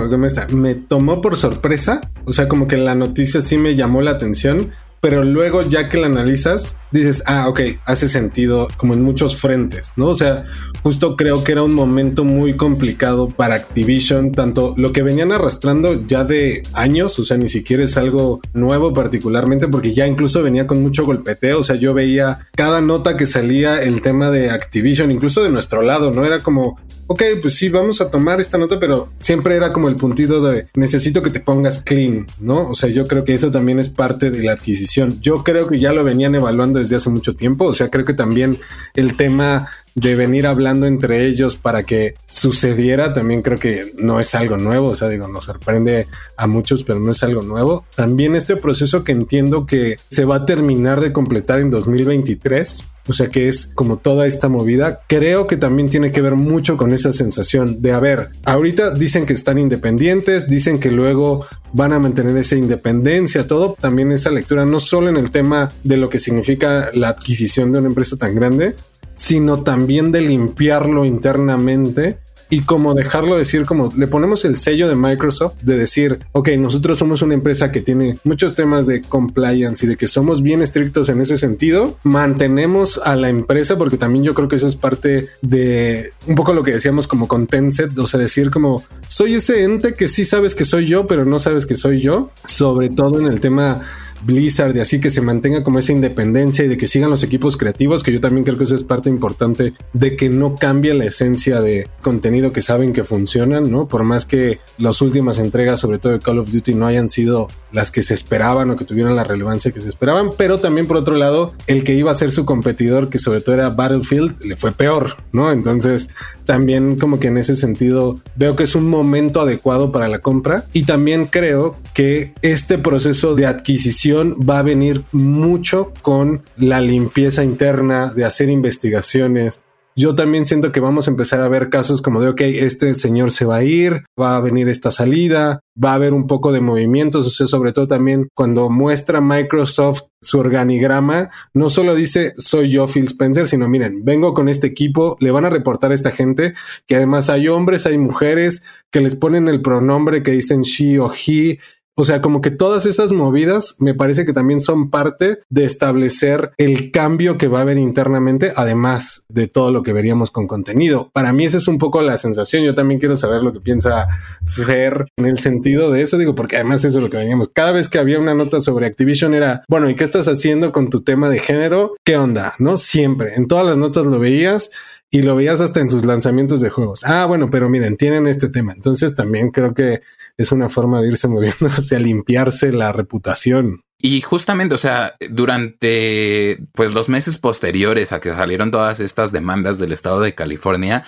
me 0.50 0.74
tomó 0.76 1.22
por 1.22 1.38
sorpresa, 1.38 2.12
o 2.26 2.34
sea, 2.34 2.48
como 2.48 2.68
que 2.68 2.78
la 2.78 2.96
noticia 2.96 3.42
sí 3.42 3.58
me 3.58 3.76
llamó 3.76 4.02
la 4.02 4.12
atención, 4.12 4.72
pero 5.02 5.24
luego 5.24 5.64
ya 5.64 5.88
que 5.88 5.98
la 5.98 6.08
analizas, 6.08 6.80
dices, 6.92 7.24
ah, 7.26 7.48
ok, 7.48 7.60
hace 7.86 8.08
sentido 8.08 8.68
como 8.78 8.96
en 8.96 9.04
muchos 9.04 9.36
frentes, 9.36 9.94
¿no? 9.98 10.08
O 10.08 10.16
sea, 10.16 10.46
justo 10.82 11.16
creo 11.16 11.44
que 11.44 11.52
era 11.52 11.62
un 11.64 11.76
momento 11.76 12.24
muy 12.24 12.56
complicado 12.56 13.30
para 13.30 13.56
Activision, 13.56 14.32
tanto 14.32 14.74
lo 14.78 14.92
que 14.92 15.04
venían 15.04 15.32
arrastrando 15.32 16.06
ya 16.06 16.24
de 16.24 16.64
años, 16.74 17.18
o 17.20 17.24
sea, 17.24 17.38
ni 17.38 17.50
siquiera 17.50 17.84
es 17.84 17.98
algo 17.98 18.42
nuevo 18.54 18.94
particularmente, 18.94 19.68
porque 19.68 19.94
ya 19.94 20.08
incluso 20.08 20.42
venía 20.42 20.66
con 20.66 20.82
mucho 20.82 21.06
golpeteo, 21.06 21.60
o 21.60 21.64
sea, 21.64 21.76
yo 21.76 21.94
veía 21.94 22.48
cada 22.56 22.82
nota 22.82 23.18
que 23.18 23.26
salía 23.26 23.82
el 23.82 24.02
tema 24.02 24.30
de 24.30 24.52
Activision, 24.52 25.12
incluso 25.12 25.44
de 25.44 25.50
nuestro 25.50 25.82
lado, 25.82 26.12
¿no? 26.12 26.26
Era 26.26 26.42
como, 26.42 26.80
ok, 27.12 27.24
pues 27.42 27.56
sí, 27.56 27.68
vamos 27.68 28.00
a 28.00 28.10
tomar 28.10 28.40
esta 28.40 28.58
nota, 28.58 28.80
pero 28.80 29.10
siempre 29.20 29.58
era 29.58 29.74
como 29.74 29.90
el 29.90 29.98
puntito 29.98 30.42
de 30.42 30.68
necesito 30.76 31.22
que 31.22 31.30
te 31.30 31.42
pongas 31.42 31.84
clean, 31.84 32.26
¿no? 32.40 32.70
O 32.70 32.74
sea, 32.74 32.88
yo 32.88 33.06
creo 33.06 33.26
que 33.26 33.34
eso 33.34 33.52
también 33.52 33.82
es 33.82 33.90
parte 33.90 34.32
de 34.32 34.42
la 34.42 34.54
adquisición. 34.54 35.20
Yo 35.20 35.44
creo 35.44 35.68
que 35.68 35.78
ya 35.78 35.92
lo 35.92 36.06
venían 36.06 36.36
evaluando 36.36 36.80
desde 36.80 36.96
hace 36.96 37.10
mucho 37.10 37.34
tiempo, 37.34 37.66
o 37.66 37.74
sea, 37.74 37.90
creo 37.90 38.06
que 38.06 38.14
también 38.14 38.60
el 38.94 39.18
tema 39.18 39.68
de 39.94 40.16
venir 40.16 40.48
hablando 40.48 40.88
entre 40.88 41.26
ellos 41.26 41.58
para 41.58 41.84
que 41.84 42.16
sucediera, 42.30 43.12
también 43.12 43.42
creo 43.42 43.60
que 43.60 43.92
no 43.98 44.22
es 44.22 44.34
algo 44.34 44.56
nuevo, 44.56 44.88
o 44.88 44.96
sea, 44.96 45.10
digo, 45.10 45.28
nos 45.28 45.44
sorprende 45.44 46.08
a 46.38 46.48
muchos, 46.48 46.86
pero 46.86 47.02
no 47.02 47.12
es 47.12 47.24
algo 47.24 47.42
nuevo. 47.42 47.84
También 47.94 48.38
este 48.38 48.56
proceso 48.56 49.04
que 49.04 49.12
entiendo 49.12 49.66
que 49.66 49.98
se 50.10 50.24
va 50.24 50.38
a 50.38 50.46
terminar 50.46 51.02
de 51.02 51.12
completar 51.12 51.60
en 51.60 51.72
2023, 51.72 52.86
o 53.12 53.14
sea 53.14 53.28
que 53.28 53.50
es 53.50 53.66
como 53.76 53.98
toda 53.98 54.26
esta 54.26 54.48
movida, 54.48 55.02
creo 55.08 55.46
que 55.46 55.58
también 55.58 55.90
tiene 55.90 56.12
que 56.12 56.22
ver 56.22 56.36
mucho 56.36 56.78
con 56.78 56.94
esa 56.94 57.12
sensación 57.12 57.82
de, 57.82 57.92
a 57.92 58.00
ver, 58.00 58.30
ahorita 58.46 58.92
dicen 58.92 59.26
que 59.26 59.34
están 59.34 59.58
independientes, 59.58 60.48
dicen 60.50 60.80
que 60.80 60.92
luego 60.92 61.46
van 61.74 61.92
a 61.92 62.00
mantener 62.00 62.38
esa 62.38 62.56
independencia, 62.56 63.48
todo, 63.48 63.76
también 63.80 64.14
esa 64.14 64.32
lectura, 64.32 64.66
no 64.66 64.80
solo 64.80 65.10
en 65.10 65.18
el 65.18 65.30
tema 65.30 65.70
de 65.84 65.98
lo 65.98 66.08
que 66.08 66.20
significa 66.20 66.90
la 66.94 67.10
adquisición 67.10 67.74
de 67.74 67.80
una 67.80 67.90
empresa 67.90 68.16
tan 68.16 68.34
grande, 68.34 68.76
sino 69.16 69.62
también 69.62 70.14
de 70.14 70.22
limpiarlo 70.22 71.04
internamente 71.04 72.20
y 72.52 72.62
como 72.62 72.94
dejarlo 72.94 73.38
decir, 73.38 73.66
como 73.66 73.90
le 73.96 74.08
ponemos 74.08 74.44
el 74.44 74.58
sello 74.58 74.90
de 74.90 74.96
Microsoft 74.96 75.54
de 75.62 75.78
decir, 75.78 76.20
ok, 76.34 76.50
nosotros 76.58 77.00
somos 77.00 77.22
una 77.22 77.34
empresa 77.34 77.72
que 77.72 77.80
tiene 77.80 78.20
muchos 78.26 78.56
temas 78.56 78.86
de 78.86 79.02
compliance 79.02 79.86
y 79.86 79.90
de 79.90 79.96
que 79.96 80.08
somos 80.08 80.44
bien 80.44 80.62
estrictos 80.62 81.08
en 81.08 81.22
ese 81.22 81.38
sentido, 81.38 81.98
mantenemos 82.04 83.00
a 83.06 83.16
la 83.16 83.30
empresa 83.30 83.78
porque 83.78 83.98
también 83.98 84.26
yo 84.26 84.34
creo 84.34 84.50
que 84.50 84.58
eso 84.58 84.68
es 84.68 84.76
parte 84.76 85.30
de 85.42 86.12
un 86.28 86.36
poco 86.36 86.52
lo 86.52 86.62
que 86.62 86.72
decíamos 86.72 87.08
como 87.08 87.30
con 87.30 87.48
Tencent, 87.48 87.98
o 87.98 88.06
sea, 88.06 88.20
decir 88.20 88.52
como 88.52 88.84
soy 89.08 89.36
ese 89.36 89.64
ente 89.64 89.96
que 89.96 90.10
sí 90.10 90.26
sabes 90.26 90.54
que 90.54 90.66
soy 90.66 90.88
yo, 90.88 91.08
pero 91.08 91.24
no 91.24 91.40
sabes 91.40 91.66
que 91.66 91.78
soy 91.78 92.02
yo, 92.02 92.32
sobre 92.44 92.90
todo 92.90 93.22
en 93.22 93.28
el 93.28 93.40
tema 93.40 93.82
Blizzard 94.24 94.76
y 94.76 94.80
así 94.80 95.00
que 95.00 95.10
se 95.10 95.22
mantenga 95.22 95.64
como 95.64 95.80
esa 95.80 95.92
independencia 95.92 96.66
y 96.66 96.68
de 96.68 96.78
que 96.78 96.88
sigan 96.88 97.10
los 97.10 97.24
equipos 97.24 97.58
creativos, 97.58 98.04
que 98.04 98.12
yo 98.12 98.22
también 98.22 98.44
creo 98.44 98.58
que 98.58 98.66
eso 98.66 98.76
es 98.76 98.84
parte 98.84 99.10
importante 99.10 99.74
de 99.94 100.16
que 100.16 100.30
no 100.30 100.56
cambie 100.56 100.94
la 100.94 101.06
esencia 101.06 101.62
de 101.62 101.88
contenido 102.02 102.52
que 102.52 102.62
saben 102.62 102.94
que 102.94 103.04
funcionan, 103.04 103.70
¿no? 103.72 103.88
Por 103.88 104.04
más 104.04 104.26
que 104.26 104.60
las 104.78 105.02
últimas 105.02 105.40
entregas, 105.40 105.80
sobre 105.80 105.98
todo 105.98 106.14
de 106.14 106.20
Call 106.20 106.40
of 106.40 106.52
Duty, 106.52 106.74
no 106.74 106.88
hayan 106.88 107.10
sido 107.10 107.50
las 107.72 107.92
que 107.92 108.04
se 108.04 108.14
esperaban 108.14 108.70
o 108.70 108.76
que 108.76 108.86
tuvieran 108.86 109.16
la 109.16 109.24
relevancia 109.24 109.72
que 109.72 109.80
se 109.80 109.90
esperaban, 109.90 110.30
pero 110.38 110.60
también 110.60 110.88
por 110.88 110.98
otro 110.98 111.16
lado, 111.16 111.54
el 111.68 111.84
que 111.84 111.94
iba 111.94 112.12
a 112.12 112.16
ser 112.16 112.32
su 112.32 112.46
competidor, 112.46 113.10
que 113.10 113.20
sobre 113.20 113.42
todo 113.42 113.56
era 113.56 113.70
Battlefield, 113.70 114.44
le 114.44 114.56
fue 114.56 114.72
peor, 114.72 115.18
¿no? 115.32 115.52
Entonces, 115.52 116.10
también 116.46 116.98
como 116.98 117.20
que 117.20 117.28
en 117.28 117.38
ese 117.38 117.56
sentido 117.56 118.20
veo 118.36 118.56
que 118.56 118.64
es 118.64 118.76
un 118.76 118.90
momento 118.90 119.42
adecuado 119.42 119.92
para 119.92 120.08
la 120.08 120.20
compra 120.20 120.66
y 120.74 120.84
también 120.84 121.26
creo 121.26 121.78
que 121.94 122.34
este 122.42 122.78
proceso 122.78 123.36
de 123.36 123.46
adquisición 123.46 124.36
va 124.48 124.60
a 124.60 124.64
venir 124.64 125.04
mucho 125.12 125.94
con 126.02 126.44
la 126.58 126.82
limpieza 126.82 127.44
interna 127.44 128.14
de 128.14 128.26
hacer 128.26 128.50
investigaciones. 128.50 129.62
Yo 130.02 130.16
también 130.16 130.48
siento 130.48 130.72
que 130.72 130.80
vamos 130.80 131.08
a 131.08 131.12
empezar 131.12 131.42
a 131.42 131.48
ver 131.48 131.70
casos 131.70 132.02
como 132.02 132.22
de, 132.22 132.30
ok, 132.30 132.42
este 132.42 132.96
señor 132.96 133.32
se 133.32 133.46
va 133.46 133.58
a 133.58 133.64
ir, 133.64 134.04
va 134.20 134.36
a 134.36 134.42
venir 134.42 134.68
esta 134.68 134.90
salida, 134.90 135.60
va 135.82 135.92
a 135.92 135.96
haber 135.96 136.14
un 136.14 136.26
poco 136.26 136.52
de 136.52 136.60
movimientos, 136.60 137.28
o 137.28 137.30
sea, 137.30 137.46
sobre 137.46 137.72
todo 137.72 137.88
también 137.88 138.28
cuando 138.34 138.70
muestra 138.70 139.22
Microsoft 139.22 140.08
su 140.20 140.40
organigrama, 140.40 141.30
no 141.54 141.70
solo 141.70 141.94
dice 141.94 142.34
soy 142.38 142.70
yo 142.70 142.88
Phil 142.88 143.06
Spencer, 143.06 143.46
sino 143.46 143.70
miren, 143.70 144.04
vengo 144.04 144.34
con 144.34 144.50
este 144.50 144.68
equipo, 144.68 145.18
le 145.20 145.30
van 145.30 145.46
a 145.46 145.52
reportar 145.52 145.92
a 145.92 145.96
esta 145.96 146.12
gente 146.12 146.54
que 146.88 146.96
además 146.96 147.30
hay 147.30 147.48
hombres, 147.48 147.86
hay 147.86 148.00
mujeres 148.00 148.64
que 148.92 149.02
les 149.02 149.16
ponen 149.16 149.48
el 149.48 149.62
pronombre 149.62 150.24
que 150.24 150.32
dicen 150.32 150.64
she 150.64 151.00
o 151.00 151.12
he, 151.14 151.60
o 151.96 152.06
sea, 152.06 152.22
como 152.22 152.42
que 152.42 152.52
todas 152.52 152.86
esas 152.86 153.12
movidas 153.12 153.76
me 153.80 153.94
parece 153.94 154.26
que 154.26 154.34
también 154.34 154.62
son 154.62 154.90
parte 154.90 155.40
de 155.50 155.66
establecer 155.66 156.52
el 156.58 156.92
cambio 156.92 157.38
que 157.38 157.48
va 157.48 157.60
a 157.60 157.62
haber 157.62 157.78
internamente, 157.78 158.54
además 158.56 159.26
de 159.30 159.48
todo 159.48 159.72
lo 159.72 159.84
que 159.84 159.94
veríamos 159.94 160.32
con 160.32 160.48
contenido. 160.48 161.10
Para 161.14 161.34
mí 161.34 161.46
esa 161.46 161.58
es 161.58 161.68
un 161.68 161.78
poco 161.78 162.02
la 162.02 162.18
sensación. 162.18 162.64
Yo 162.64 162.74
también 162.74 163.00
quiero 163.00 163.18
saber 163.18 163.44
lo 163.44 163.52
que 163.52 163.60
piensa 163.60 164.08
Fer 164.46 165.06
en 165.18 165.26
el 165.26 165.38
sentido 165.38 165.92
de 165.92 166.02
eso, 166.02 166.18
digo, 166.18 166.34
porque 166.34 166.56
además 166.56 166.86
eso 166.86 166.98
es 167.00 167.04
lo 167.04 167.10
que 167.10 167.18
veníamos. 167.18 167.50
Cada 167.50 167.72
vez 167.72 167.90
que 167.90 168.00
había 168.00 168.20
una 168.20 168.34
nota 168.34 168.62
sobre 168.62 168.88
Activision 168.88 169.34
era, 169.34 169.64
bueno, 169.68 169.90
¿y 169.90 169.96
qué 169.96 170.04
estás 170.04 170.28
haciendo 170.28 170.72
con 170.72 170.90
tu 170.90 171.02
tema 171.02 171.30
de 171.30 171.40
género? 171.40 171.96
¿Qué 172.06 172.18
onda? 172.18 172.54
¿No? 172.60 172.78
Siempre. 172.78 173.36
En 173.36 173.48
todas 173.48 173.66
las 173.66 173.78
notas 173.78 174.06
lo 174.06 174.18
veías 174.18 174.72
y 175.12 175.22
lo 175.24 175.36
veías 175.36 175.60
hasta 175.60 175.82
en 175.82 175.90
sus 175.90 176.06
lanzamientos 176.06 176.62
de 176.62 176.70
juegos. 176.70 177.04
Ah, 177.04 177.26
bueno, 177.26 177.50
pero 177.50 177.68
miren, 177.70 177.98
tienen 177.98 178.28
este 178.28 178.48
tema. 178.48 178.72
Entonces 178.72 179.14
también 179.14 179.50
creo 179.50 179.74
que 179.74 180.02
es 180.38 180.54
una 180.54 180.70
forma 180.70 181.02
de 181.02 181.10
irse 181.10 181.28
moviendo 181.28 181.68
hacia 181.70 182.00
limpiarse 182.00 182.72
la 182.72 182.94
reputación. 182.94 183.84
Y 184.04 184.22
justamente, 184.22 184.74
o 184.74 184.80
sea, 184.80 185.16
durante 185.30 186.58
pues 186.74 186.94
los 186.94 187.08
meses 187.08 187.38
posteriores 187.38 188.14
a 188.14 188.20
que 188.20 188.32
salieron 188.32 188.72
todas 188.72 189.00
estas 189.00 189.32
demandas 189.32 189.78
del 189.78 189.92
estado 189.92 190.22
de 190.22 190.34
California, 190.34 191.04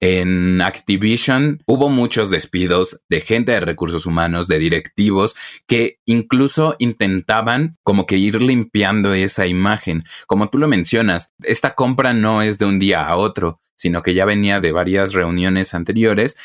en 0.00 0.60
Activision 0.62 1.62
hubo 1.66 1.88
muchos 1.88 2.30
despidos 2.30 3.00
de 3.08 3.20
gente 3.20 3.52
de 3.52 3.60
recursos 3.60 4.06
humanos, 4.06 4.48
de 4.48 4.58
directivos, 4.58 5.34
que 5.66 5.98
incluso 6.06 6.76
intentaban 6.78 7.76
como 7.82 8.06
que 8.06 8.16
ir 8.16 8.40
limpiando 8.40 9.12
esa 9.12 9.46
imagen. 9.46 10.02
Como 10.26 10.48
tú 10.50 10.58
lo 10.58 10.68
mencionas, 10.68 11.34
esta 11.42 11.74
compra 11.74 12.14
no 12.14 12.42
es 12.42 12.58
de 12.58 12.66
un 12.66 12.78
día 12.78 13.06
a 13.06 13.16
otro, 13.16 13.60
sino 13.74 14.02
que 14.02 14.14
ya 14.14 14.24
venía 14.24 14.60
de 14.60 14.72
varias 14.72 15.12
reuniones 15.12 15.74
anteriores 15.74 16.36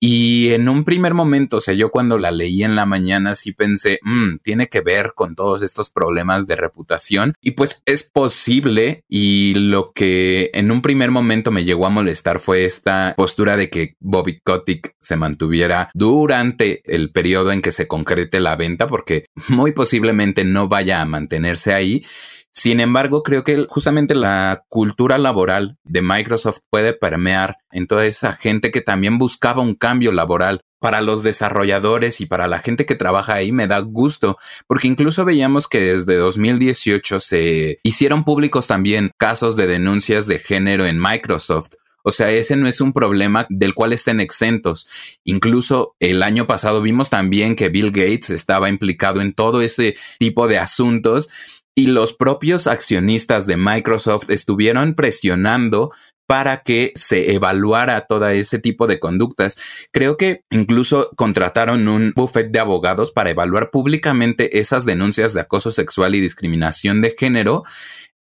y 0.00 0.52
en 0.54 0.70
un 0.70 0.84
primer 0.84 1.12
momento, 1.12 1.58
o 1.58 1.60
sea, 1.60 1.74
yo 1.74 1.90
cuando 1.90 2.16
la 2.16 2.30
leí 2.30 2.64
en 2.64 2.74
la 2.74 2.86
mañana 2.86 3.34
sí 3.34 3.52
pensé, 3.52 4.00
mmm, 4.02 4.38
tiene 4.42 4.68
que 4.68 4.80
ver 4.80 5.12
con 5.14 5.34
todos 5.34 5.62
estos 5.62 5.90
problemas 5.90 6.46
de 6.46 6.56
reputación. 6.56 7.34
Y 7.42 7.50
pues 7.50 7.82
es 7.84 8.02
posible. 8.02 9.04
Y 9.08 9.54
lo 9.54 9.92
que 9.92 10.50
en 10.54 10.70
un 10.70 10.80
primer 10.80 11.10
momento 11.10 11.50
me 11.50 11.64
llegó 11.64 11.84
a 11.84 11.90
molestar 11.90 12.40
fue 12.40 12.64
esta 12.64 13.14
postura 13.14 13.58
de 13.58 13.68
que 13.68 13.96
Bobby 14.00 14.40
Kotick 14.40 14.94
se 15.00 15.16
mantuviera 15.16 15.90
durante 15.92 16.82
el 16.86 17.12
periodo 17.12 17.52
en 17.52 17.60
que 17.60 17.72
se 17.72 17.86
concrete 17.86 18.40
la 18.40 18.56
venta, 18.56 18.86
porque 18.86 19.26
muy 19.48 19.72
posiblemente 19.72 20.44
no 20.44 20.66
vaya 20.66 21.02
a 21.02 21.04
mantenerse 21.04 21.74
ahí. 21.74 22.02
Sin 22.52 22.80
embargo, 22.80 23.22
creo 23.22 23.44
que 23.44 23.66
justamente 23.68 24.14
la 24.14 24.64
cultura 24.68 25.18
laboral 25.18 25.78
de 25.84 26.02
Microsoft 26.02 26.60
puede 26.68 26.92
permear 26.92 27.58
en 27.70 27.86
toda 27.86 28.06
esa 28.06 28.32
gente 28.32 28.70
que 28.70 28.80
también 28.80 29.18
buscaba 29.18 29.62
un 29.62 29.74
cambio 29.74 30.12
laboral. 30.12 30.62
Para 30.80 31.02
los 31.02 31.22
desarrolladores 31.22 32.22
y 32.22 32.26
para 32.26 32.48
la 32.48 32.58
gente 32.58 32.86
que 32.86 32.94
trabaja 32.94 33.34
ahí 33.34 33.52
me 33.52 33.66
da 33.66 33.80
gusto, 33.80 34.38
porque 34.66 34.88
incluso 34.88 35.26
veíamos 35.26 35.68
que 35.68 35.78
desde 35.78 36.16
2018 36.16 37.20
se 37.20 37.80
hicieron 37.82 38.24
públicos 38.24 38.66
también 38.66 39.10
casos 39.18 39.56
de 39.56 39.66
denuncias 39.66 40.26
de 40.26 40.38
género 40.38 40.86
en 40.86 40.98
Microsoft. 40.98 41.72
O 42.02 42.12
sea, 42.12 42.30
ese 42.30 42.56
no 42.56 42.66
es 42.66 42.80
un 42.80 42.92
problema 42.92 43.46
del 43.50 43.74
cual 43.74 43.92
estén 43.92 44.20
exentos. 44.20 44.86
Incluso 45.24 45.96
el 46.00 46.22
año 46.22 46.46
pasado 46.46 46.80
vimos 46.80 47.10
también 47.10 47.56
que 47.56 47.68
Bill 47.68 47.90
Gates 47.90 48.30
estaba 48.30 48.68
implicado 48.68 49.20
en 49.20 49.34
todo 49.34 49.60
ese 49.60 49.96
tipo 50.18 50.48
de 50.48 50.58
asuntos 50.58 51.28
y 51.80 51.86
los 51.86 52.12
propios 52.12 52.66
accionistas 52.66 53.46
de 53.46 53.56
Microsoft 53.56 54.28
estuvieron 54.28 54.94
presionando 54.94 55.90
para 56.26 56.58
que 56.58 56.92
se 56.94 57.32
evaluara 57.32 58.04
todo 58.06 58.28
ese 58.28 58.58
tipo 58.58 58.86
de 58.86 59.00
conductas. 59.00 59.56
Creo 59.90 60.18
que 60.18 60.42
incluso 60.50 61.10
contrataron 61.16 61.88
un 61.88 62.12
buffet 62.14 62.50
de 62.50 62.58
abogados 62.58 63.12
para 63.12 63.30
evaluar 63.30 63.70
públicamente 63.70 64.60
esas 64.60 64.84
denuncias 64.84 65.32
de 65.32 65.40
acoso 65.40 65.72
sexual 65.72 66.14
y 66.14 66.20
discriminación 66.20 67.00
de 67.00 67.14
género. 67.18 67.64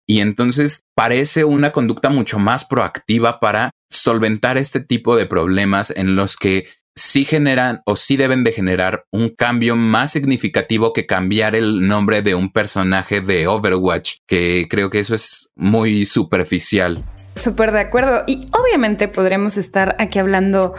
Y 0.06 0.20
entonces 0.20 0.82
parece 0.94 1.42
una 1.42 1.72
conducta 1.72 2.10
mucho 2.10 2.38
más 2.38 2.64
proactiva 2.64 3.40
para 3.40 3.72
solventar 3.90 4.56
este 4.56 4.78
tipo 4.78 5.16
de 5.16 5.26
problemas 5.26 5.90
en 5.90 6.14
los 6.14 6.36
que 6.36 6.68
sí 6.98 7.24
generan 7.24 7.82
o 7.86 7.96
sí 7.96 8.16
deben 8.16 8.44
de 8.44 8.52
generar 8.52 9.06
un 9.10 9.30
cambio 9.30 9.76
más 9.76 10.12
significativo 10.12 10.92
que 10.92 11.06
cambiar 11.06 11.54
el 11.54 11.86
nombre 11.86 12.22
de 12.22 12.34
un 12.34 12.52
personaje 12.52 13.20
de 13.20 13.46
Overwatch, 13.46 14.16
que 14.26 14.66
creo 14.68 14.90
que 14.90 14.98
eso 14.98 15.14
es 15.14 15.50
muy 15.56 16.04
superficial. 16.06 17.04
Súper 17.38 17.72
de 17.72 17.80
acuerdo. 17.80 18.24
Y 18.26 18.46
obviamente 18.52 19.06
podremos 19.08 19.56
estar 19.56 19.94
aquí 19.98 20.18
hablando 20.18 20.74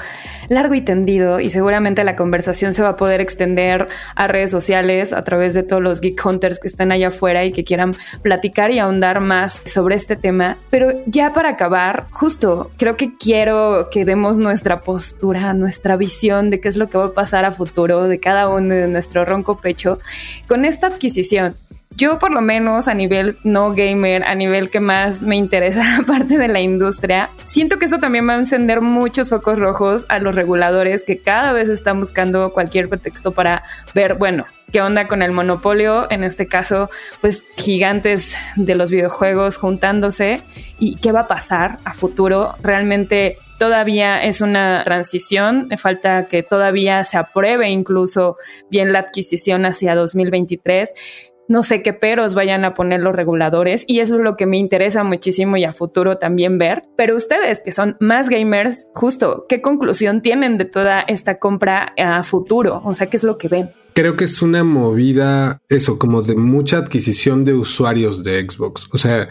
largo 0.50 0.74
y 0.74 0.82
tendido 0.82 1.40
y 1.40 1.50
seguramente 1.50 2.04
la 2.04 2.16
conversación 2.16 2.74
se 2.74 2.84
va 2.84 2.90
a 2.90 2.96
poder 2.98 3.22
extender 3.22 3.88
a 4.16 4.28
redes 4.28 4.52
sociales 4.52 5.14
a 5.14 5.24
través 5.24 5.54
de 5.54 5.64
todos 5.64 5.82
los 5.82 6.02
Geek 6.02 6.24
Hunters 6.26 6.60
que 6.60 6.68
están 6.68 6.92
allá 6.92 7.08
afuera 7.08 7.46
y 7.46 7.52
que 7.52 7.64
quieran 7.64 7.96
platicar 8.22 8.72
y 8.72 8.80
ahondar 8.80 9.22
más 9.22 9.62
sobre 9.66 9.96
este 9.96 10.16
tema. 10.16 10.58
Pero 10.70 10.92
ya 11.06 11.32
para 11.34 11.50
acabar, 11.50 12.08
justo 12.12 12.72
creo 12.78 12.98
que 12.98 13.16
quiero 13.16 13.90
que 13.90 14.04
demos 14.04 14.38
nuestra 14.38 14.82
postura, 14.82 15.54
nuestra 15.54 15.96
visión 15.96 16.50
de 16.50 16.60
qué 16.60 16.68
es 16.68 16.78
lo 16.78 16.90
que 16.90 16.98
va 16.98 17.06
a 17.06 17.14
pasar 17.14 17.46
a 17.46 17.52
futuro 17.52 18.08
de 18.08 18.20
cada 18.20 18.50
uno 18.50 18.74
de 18.74 18.88
nuestro 18.88 19.24
ronco 19.24 19.60
pecho 19.60 20.00
con 20.48 20.66
esta 20.66 20.88
adquisición 20.88 21.56
yo 22.00 22.18
por 22.18 22.32
lo 22.32 22.40
menos 22.40 22.88
a 22.88 22.94
nivel 22.94 23.38
no 23.44 23.74
gamer, 23.74 24.24
a 24.24 24.34
nivel 24.34 24.70
que 24.70 24.80
más 24.80 25.22
me 25.22 25.36
interesa 25.36 25.84
la 26.00 26.06
parte 26.06 26.38
de 26.38 26.48
la 26.48 26.62
industria, 26.62 27.30
siento 27.46 27.78
que 27.78 27.86
eso 27.86 28.00
también 28.00 28.28
va 28.28 28.34
a 28.34 28.40
encender 28.40 28.82
muchos 28.82 29.30
focos 29.30 29.60
rojos 29.60 30.06
a 30.08 30.20
los 30.20 30.34
reguladores 30.34 31.04
que 31.04 31.20
cada 31.20 31.52
vez 31.52 31.68
están 31.68 32.00
buscando 32.00 32.52
cualquier 32.54 32.88
pretexto 32.88 33.34
para 33.34 33.64
ver, 33.94 34.16
bueno, 34.16 34.46
qué 34.72 34.82
onda 34.82 35.08
con 35.08 35.22
el 35.22 35.32
monopolio, 35.32 36.10
en 36.10 36.24
este 36.24 36.48
caso, 36.48 36.90
pues 37.20 37.44
gigantes 37.58 38.38
de 38.56 38.76
los 38.76 38.92
videojuegos 38.92 39.58
juntándose 39.58 40.42
y 40.80 40.96
qué 40.96 41.12
va 41.12 41.22
a 41.22 41.28
pasar 41.28 41.80
a 41.84 41.94
futuro. 41.94 42.56
Realmente 42.62 43.38
todavía 43.58 44.24
es 44.24 44.40
una 44.40 44.84
transición, 44.86 45.70
falta 45.78 46.28
que 46.28 46.44
todavía 46.44 47.04
se 47.04 47.18
apruebe 47.18 47.70
incluso 47.70 48.38
bien 48.70 48.94
la 48.94 49.00
adquisición 49.00 49.66
hacia 49.66 49.96
2023 49.96 50.94
no 51.50 51.64
sé 51.64 51.82
qué 51.82 51.92
peros 51.94 52.36
vayan 52.36 52.64
a 52.64 52.74
poner 52.74 53.02
los 53.02 53.16
reguladores 53.16 53.84
y 53.88 54.00
eso 54.00 54.16
es 54.16 54.22
lo 54.22 54.38
que 54.38 54.46
me 54.46 54.58
interesa 54.58 55.04
muchísimo 55.04 55.58
y 55.58 55.66
a 55.66 55.74
futuro 55.74 56.18
también 56.18 56.58
ver. 56.60 56.84
Pero 56.96 57.16
ustedes 57.16 57.62
que 57.62 57.72
son 57.72 57.98
más 58.00 58.30
gamers, 58.30 58.88
justo, 58.96 59.46
¿qué 59.50 59.62
conclusión 59.62 60.22
tienen 60.22 60.58
de 60.58 60.66
toda 60.66 61.02
esta 61.02 61.40
compra 61.40 61.94
a 61.98 62.24
futuro? 62.24 62.82
O 62.86 62.96
sea, 62.96 63.08
¿qué 63.08 63.18
es 63.18 63.24
lo 63.24 63.38
que 63.38 63.48
ven? 63.48 63.72
Creo 63.94 64.16
que 64.16 64.26
es 64.26 64.42
una 64.42 64.64
movida, 64.64 65.60
eso, 65.68 65.98
como 65.98 66.22
de 66.22 66.36
mucha 66.36 66.78
adquisición 66.78 67.44
de 67.44 67.56
usuarios 67.56 68.24
de 68.24 68.48
Xbox. 68.48 68.88
O 68.94 68.98
sea, 68.98 69.28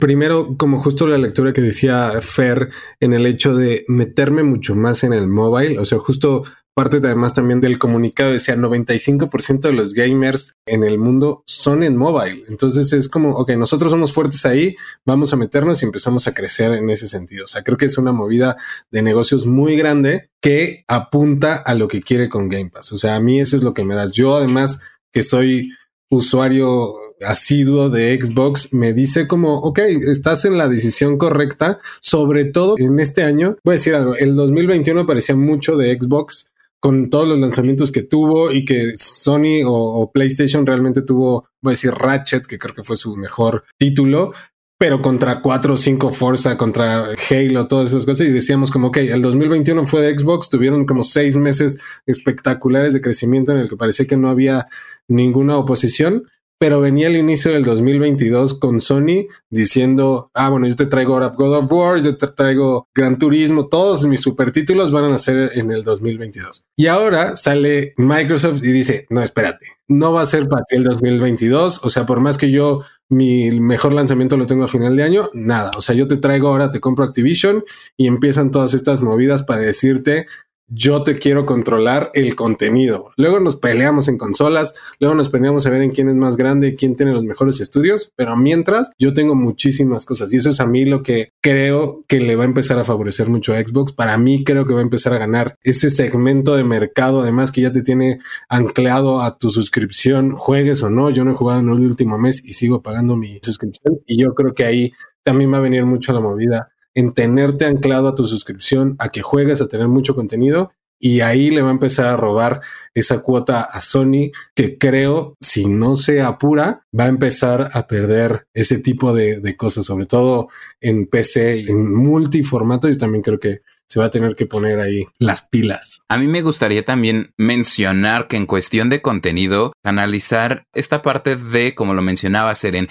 Primero, 0.00 0.56
como 0.56 0.80
justo 0.80 1.08
la 1.08 1.18
lectura 1.18 1.52
que 1.52 1.60
decía 1.60 2.12
Fer 2.20 2.70
en 3.00 3.14
el 3.14 3.26
hecho 3.26 3.56
de 3.56 3.84
meterme 3.88 4.44
mucho 4.44 4.76
más 4.76 5.02
en 5.02 5.12
el 5.12 5.26
mobile, 5.26 5.80
o 5.80 5.84
sea, 5.84 5.98
justo 5.98 6.44
parte 6.78 6.98
además 6.98 7.34
también 7.34 7.60
del 7.60 7.76
comunicado 7.76 8.30
decía 8.30 8.54
95% 8.54 9.62
de 9.62 9.72
los 9.72 9.94
gamers 9.94 10.54
en 10.64 10.84
el 10.84 10.96
mundo 10.96 11.42
son 11.44 11.82
en 11.82 11.96
mobile. 11.96 12.44
Entonces 12.48 12.92
es 12.92 13.08
como, 13.08 13.32
ok, 13.32 13.50
nosotros 13.56 13.90
somos 13.90 14.12
fuertes 14.12 14.46
ahí, 14.46 14.76
vamos 15.04 15.32
a 15.32 15.36
meternos 15.36 15.82
y 15.82 15.86
empezamos 15.86 16.28
a 16.28 16.34
crecer 16.34 16.70
en 16.70 16.88
ese 16.88 17.08
sentido. 17.08 17.46
O 17.46 17.48
sea, 17.48 17.64
creo 17.64 17.76
que 17.76 17.86
es 17.86 17.98
una 17.98 18.12
movida 18.12 18.56
de 18.92 19.02
negocios 19.02 19.44
muy 19.44 19.74
grande 19.74 20.30
que 20.40 20.84
apunta 20.86 21.56
a 21.56 21.74
lo 21.74 21.88
que 21.88 22.00
quiere 22.00 22.28
con 22.28 22.48
Game 22.48 22.70
Pass. 22.70 22.92
O 22.92 22.96
sea, 22.96 23.16
a 23.16 23.20
mí 23.20 23.40
eso 23.40 23.56
es 23.56 23.64
lo 23.64 23.74
que 23.74 23.82
me 23.82 23.96
das. 23.96 24.12
Yo 24.12 24.36
además 24.36 24.80
que 25.12 25.24
soy 25.24 25.72
usuario 26.10 26.94
asiduo 27.22 27.90
de 27.90 28.16
Xbox 28.20 28.72
me 28.72 28.92
dice 28.92 29.26
como, 29.26 29.58
ok, 29.58 29.80
estás 30.12 30.44
en 30.44 30.56
la 30.56 30.68
decisión 30.68 31.18
correcta, 31.18 31.80
sobre 32.00 32.44
todo 32.44 32.76
en 32.78 33.00
este 33.00 33.24
año. 33.24 33.56
Voy 33.64 33.72
a 33.72 33.78
decir 33.78 33.96
algo, 33.96 34.14
el 34.14 34.36
2021 34.36 35.06
parecía 35.08 35.34
mucho 35.34 35.76
de 35.76 35.98
Xbox 36.00 36.52
con 36.80 37.10
todos 37.10 37.26
los 37.26 37.38
lanzamientos 37.38 37.90
que 37.90 38.02
tuvo 38.02 38.52
y 38.52 38.64
que 38.64 38.92
Sony 38.96 39.62
o, 39.66 40.10
PlayStation 40.12 40.64
realmente 40.64 41.02
tuvo, 41.02 41.48
voy 41.60 41.72
a 41.72 41.74
decir 41.74 41.92
Ratchet, 41.92 42.46
que 42.46 42.58
creo 42.58 42.74
que 42.74 42.84
fue 42.84 42.96
su 42.96 43.16
mejor 43.16 43.64
título, 43.78 44.32
pero 44.78 45.02
contra 45.02 45.42
4 45.42 45.74
o 45.74 45.76
5 45.76 46.12
Forza, 46.12 46.56
contra 46.56 47.08
Halo, 47.30 47.66
todas 47.66 47.90
esas 47.90 48.06
cosas. 48.06 48.28
Y 48.28 48.30
decíamos 48.30 48.70
como, 48.70 48.88
ok, 48.88 48.98
el 48.98 49.22
2021 49.22 49.86
fue 49.86 50.02
de 50.02 50.16
Xbox, 50.16 50.48
tuvieron 50.48 50.86
como 50.86 51.02
seis 51.02 51.36
meses 51.36 51.80
espectaculares 52.06 52.94
de 52.94 53.00
crecimiento 53.00 53.50
en 53.50 53.58
el 53.58 53.68
que 53.68 53.76
parecía 53.76 54.06
que 54.06 54.16
no 54.16 54.28
había 54.28 54.68
ninguna 55.08 55.58
oposición. 55.58 56.28
Pero 56.58 56.80
venía 56.80 57.06
el 57.06 57.16
inicio 57.16 57.52
del 57.52 57.64
2022 57.64 58.58
con 58.58 58.80
Sony 58.80 59.26
diciendo, 59.48 60.30
ah, 60.34 60.48
bueno, 60.48 60.66
yo 60.66 60.76
te 60.76 60.86
traigo 60.86 61.14
ahora 61.14 61.28
God 61.28 61.56
of 61.56 61.72
War, 61.72 62.02
yo 62.02 62.16
te 62.16 62.26
traigo 62.26 62.88
Gran 62.94 63.18
Turismo, 63.18 63.68
todos 63.68 64.04
mis 64.06 64.20
super 64.20 64.50
títulos 64.50 64.90
van 64.90 65.12
a 65.12 65.18
ser 65.18 65.52
en 65.54 65.70
el 65.70 65.84
2022. 65.84 66.64
Y 66.76 66.86
ahora 66.88 67.36
sale 67.36 67.94
Microsoft 67.96 68.62
y 68.64 68.72
dice, 68.72 69.06
no, 69.08 69.22
espérate, 69.22 69.66
no 69.86 70.12
va 70.12 70.22
a 70.22 70.26
ser 70.26 70.48
para 70.48 70.64
ti 70.64 70.76
el 70.76 70.84
2022, 70.84 71.84
o 71.84 71.90
sea, 71.90 72.06
por 72.06 72.20
más 72.20 72.36
que 72.36 72.50
yo 72.50 72.82
mi 73.08 73.50
mejor 73.60 73.92
lanzamiento 73.92 74.36
lo 74.36 74.46
tengo 74.46 74.64
a 74.64 74.68
final 74.68 74.94
de 74.96 75.02
año, 75.02 75.30
nada, 75.32 75.70
o 75.76 75.80
sea, 75.80 75.94
yo 75.94 76.06
te 76.08 76.18
traigo 76.18 76.48
ahora, 76.48 76.70
te 76.70 76.80
compro 76.80 77.04
Activision 77.04 77.64
y 77.96 78.06
empiezan 78.06 78.50
todas 78.50 78.74
estas 78.74 79.00
movidas 79.00 79.44
para 79.44 79.62
decirte, 79.62 80.26
yo 80.68 81.02
te 81.02 81.18
quiero 81.18 81.46
controlar 81.46 82.10
el 82.14 82.36
contenido. 82.36 83.10
Luego 83.16 83.40
nos 83.40 83.56
peleamos 83.56 84.08
en 84.08 84.18
consolas, 84.18 84.74
luego 85.00 85.14
nos 85.14 85.30
peleamos 85.30 85.66
a 85.66 85.70
ver 85.70 85.82
en 85.82 85.90
quién 85.90 86.08
es 86.08 86.14
más 86.14 86.36
grande, 86.36 86.74
quién 86.74 86.94
tiene 86.94 87.12
los 87.12 87.24
mejores 87.24 87.60
estudios, 87.60 88.12
pero 88.16 88.36
mientras 88.36 88.92
yo 88.98 89.12
tengo 89.12 89.34
muchísimas 89.34 90.04
cosas 90.04 90.32
y 90.32 90.36
eso 90.36 90.50
es 90.50 90.60
a 90.60 90.66
mí 90.66 90.84
lo 90.84 91.02
que 91.02 91.32
creo 91.40 92.04
que 92.06 92.20
le 92.20 92.36
va 92.36 92.44
a 92.44 92.46
empezar 92.46 92.78
a 92.78 92.84
favorecer 92.84 93.28
mucho 93.28 93.54
a 93.54 93.60
Xbox. 93.60 93.92
Para 93.92 94.18
mí 94.18 94.44
creo 94.44 94.66
que 94.66 94.74
va 94.74 94.80
a 94.80 94.82
empezar 94.82 95.12
a 95.12 95.18
ganar 95.18 95.54
ese 95.62 95.90
segmento 95.90 96.54
de 96.54 96.64
mercado, 96.64 97.22
además 97.22 97.50
que 97.50 97.62
ya 97.62 97.72
te 97.72 97.82
tiene 97.82 98.20
anclado 98.48 99.22
a 99.22 99.38
tu 99.38 99.50
suscripción, 99.50 100.32
juegues 100.32 100.82
o 100.82 100.90
no. 100.90 101.10
Yo 101.10 101.24
no 101.24 101.32
he 101.32 101.36
jugado 101.36 101.60
en 101.60 101.68
el 101.68 101.80
último 101.80 102.18
mes 102.18 102.44
y 102.44 102.52
sigo 102.52 102.82
pagando 102.82 103.16
mi 103.16 103.40
suscripción 103.42 104.00
y 104.06 104.20
yo 104.20 104.34
creo 104.34 104.54
que 104.54 104.64
ahí 104.64 104.92
también 105.22 105.52
va 105.52 105.58
a 105.58 105.62
venir 105.62 105.84
mucho 105.84 106.12
la 106.12 106.20
movida 106.20 106.70
en 106.98 107.12
tenerte 107.12 107.64
anclado 107.64 108.08
a 108.08 108.16
tu 108.16 108.24
suscripción, 108.24 108.96
a 108.98 109.10
que 109.10 109.22
juegues, 109.22 109.60
a 109.60 109.68
tener 109.68 109.86
mucho 109.86 110.16
contenido 110.16 110.72
y 110.98 111.20
ahí 111.20 111.50
le 111.50 111.62
va 111.62 111.68
a 111.68 111.72
empezar 111.72 112.06
a 112.06 112.16
robar 112.16 112.60
esa 112.92 113.22
cuota 113.22 113.60
a 113.62 113.80
Sony 113.80 114.32
que 114.56 114.78
creo, 114.78 115.36
si 115.40 115.66
no 115.66 115.94
se 115.94 116.22
apura, 116.22 116.82
va 116.98 117.04
a 117.04 117.08
empezar 117.08 117.68
a 117.72 117.86
perder 117.86 118.48
ese 118.52 118.80
tipo 118.80 119.14
de, 119.14 119.38
de 119.38 119.56
cosas, 119.56 119.86
sobre 119.86 120.06
todo 120.06 120.48
en 120.80 121.06
PC, 121.06 121.70
en 121.70 121.94
multiformato. 121.94 122.88
Yo 122.88 122.98
también 122.98 123.22
creo 123.22 123.38
que 123.38 123.60
se 123.86 124.00
va 124.00 124.06
a 124.06 124.10
tener 124.10 124.34
que 124.34 124.46
poner 124.46 124.80
ahí 124.80 125.06
las 125.20 125.48
pilas. 125.48 126.00
A 126.08 126.18
mí 126.18 126.26
me 126.26 126.42
gustaría 126.42 126.84
también 126.84 127.32
mencionar 127.36 128.26
que 128.26 128.36
en 128.36 128.46
cuestión 128.46 128.88
de 128.90 129.02
contenido, 129.02 129.72
analizar 129.84 130.64
esta 130.74 131.00
parte 131.00 131.36
de, 131.36 131.76
como 131.76 131.94
lo 131.94 132.02
mencionaba 132.02 132.56
Seren, 132.56 132.88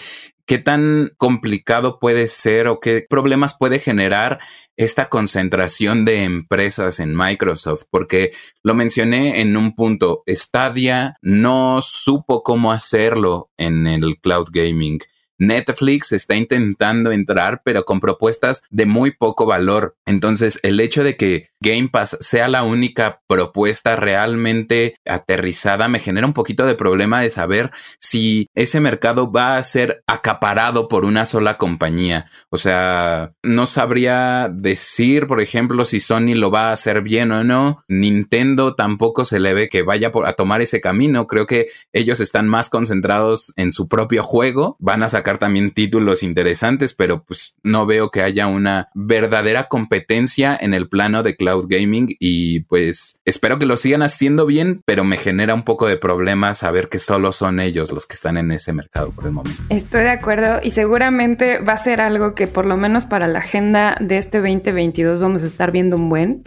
qué 0.48 0.58
tan 0.58 1.12
complicado 1.18 2.00
puede 2.00 2.28
ser 2.28 2.68
o 2.68 2.80
qué 2.80 3.06
problemas 3.08 3.56
puede 3.56 3.80
generar 3.80 4.40
esta 4.78 5.10
concentración 5.10 6.06
de 6.06 6.24
empresas 6.24 7.00
en 7.00 7.16
Microsoft, 7.16 7.84
porque 7.92 8.32
lo 8.64 8.74
mencioné 8.74 9.42
en 9.42 9.58
un 9.58 9.76
punto, 9.76 10.24
Stadia 10.28 11.18
no 11.22 11.82
supo 11.82 12.44
cómo 12.44 12.72
hacerlo 12.72 13.50
en 13.58 13.88
el 13.88 14.16
cloud 14.22 14.48
gaming. 14.52 15.00
Netflix 15.38 16.12
está 16.12 16.36
intentando 16.36 17.12
entrar, 17.12 17.62
pero 17.64 17.84
con 17.84 18.00
propuestas 18.00 18.64
de 18.70 18.86
muy 18.86 19.12
poco 19.12 19.46
valor. 19.46 19.96
Entonces, 20.06 20.60
el 20.64 20.80
hecho 20.80 21.04
de 21.04 21.18
que 21.18 21.50
Game 21.60 21.90
Pass 21.90 22.18
sea 22.22 22.48
la 22.48 22.64
única 22.64 23.22
propuesta 23.28 23.96
realmente 23.96 24.96
aterrizada 25.06 25.88
me 25.88 26.00
genera 26.00 26.28
un 26.28 26.34
poquito 26.34 26.66
de 26.66 26.76
problema 26.76 27.22
de 27.22 27.30
saber 27.30 27.72
si 28.00 28.48
ese 28.56 28.80
mercado 28.80 29.32
va 29.32 29.58
a 29.58 29.64
ser 29.64 30.04
acaparado 30.08 30.88
por 30.88 31.04
una 31.04 31.26
sola 31.26 31.58
compañía. 31.58 32.30
O 32.52 32.58
sea, 32.58 33.32
no 33.44 33.66
sabría 33.66 34.50
decir, 34.54 35.28
por 35.28 35.42
ejemplo, 35.42 35.84
si 35.86 36.00
Sony 36.00 36.36
lo 36.36 36.52
va 36.52 36.70
a 36.70 36.74
hacer 36.74 37.02
bien 37.02 37.32
o 37.32 37.44
no. 37.44 37.84
Nintendo 37.88 38.76
tampoco 38.76 39.26
se 39.26 39.40
le 39.40 39.54
ve 39.54 39.70
que 39.70 39.82
vaya 39.82 40.12
a 40.26 40.34
tomar 40.34 40.62
ese 40.62 40.80
camino. 40.80 41.28
Creo 41.28 41.48
que 41.48 41.68
ellos 41.92 42.20
están 42.20 42.48
más 42.48 42.70
concentrados 42.70 43.52
en 43.56 43.72
su 43.72 43.88
propio 43.88 44.22
juego. 44.22 44.76
Van 44.80 45.04
a 45.04 45.10
sacar 45.10 45.27
también 45.36 45.72
títulos 45.72 46.24
interesantes, 46.24 46.94
pero 46.94 47.24
pues 47.24 47.56
no 47.64 47.86
veo 47.86 48.10
que 48.10 48.22
haya 48.22 48.48
una 48.48 48.88
verdadera 48.94 49.68
competencia 49.68 50.58
en 50.60 50.74
el 50.74 50.88
plano 50.88 51.24
de 51.24 51.36
cloud 51.36 51.66
gaming 51.68 52.16
y 52.20 52.62
pues 52.62 53.20
espero 53.26 53.60
que 53.60 53.66
lo 53.66 53.76
sigan 53.76 54.02
haciendo 54.02 54.46
bien, 54.46 54.82
pero 54.86 55.04
me 55.04 55.18
genera 55.18 55.54
un 55.54 55.64
poco 55.64 55.88
de 55.88 55.98
problemas 55.98 56.60
saber 56.60 56.88
que 56.88 57.00
solo 57.00 57.34
son 57.34 57.60
ellos 57.60 57.92
los 57.92 58.08
que 58.08 58.14
están 58.14 58.38
en 58.38 58.52
ese 58.52 58.72
mercado 58.72 59.12
por 59.12 59.26
el 59.26 59.34
momento. 59.34 59.62
Estoy 59.70 60.04
de 60.04 60.12
acuerdo 60.12 60.60
y 60.64 60.72
seguramente 60.72 61.60
va 61.60 61.74
a 61.74 61.78
ser 61.78 62.00
algo 62.00 62.34
que 62.34 62.48
por 62.48 62.66
lo 62.66 62.78
menos 62.78 63.06
para 63.06 63.28
la 63.28 63.40
agenda 63.40 63.98
de 64.00 64.18
este 64.18 64.38
2022 64.38 65.20
vamos 65.20 65.44
a 65.44 65.48
estar 65.48 65.72
viendo 65.72 65.98
un 65.98 66.10
buen. 66.10 66.44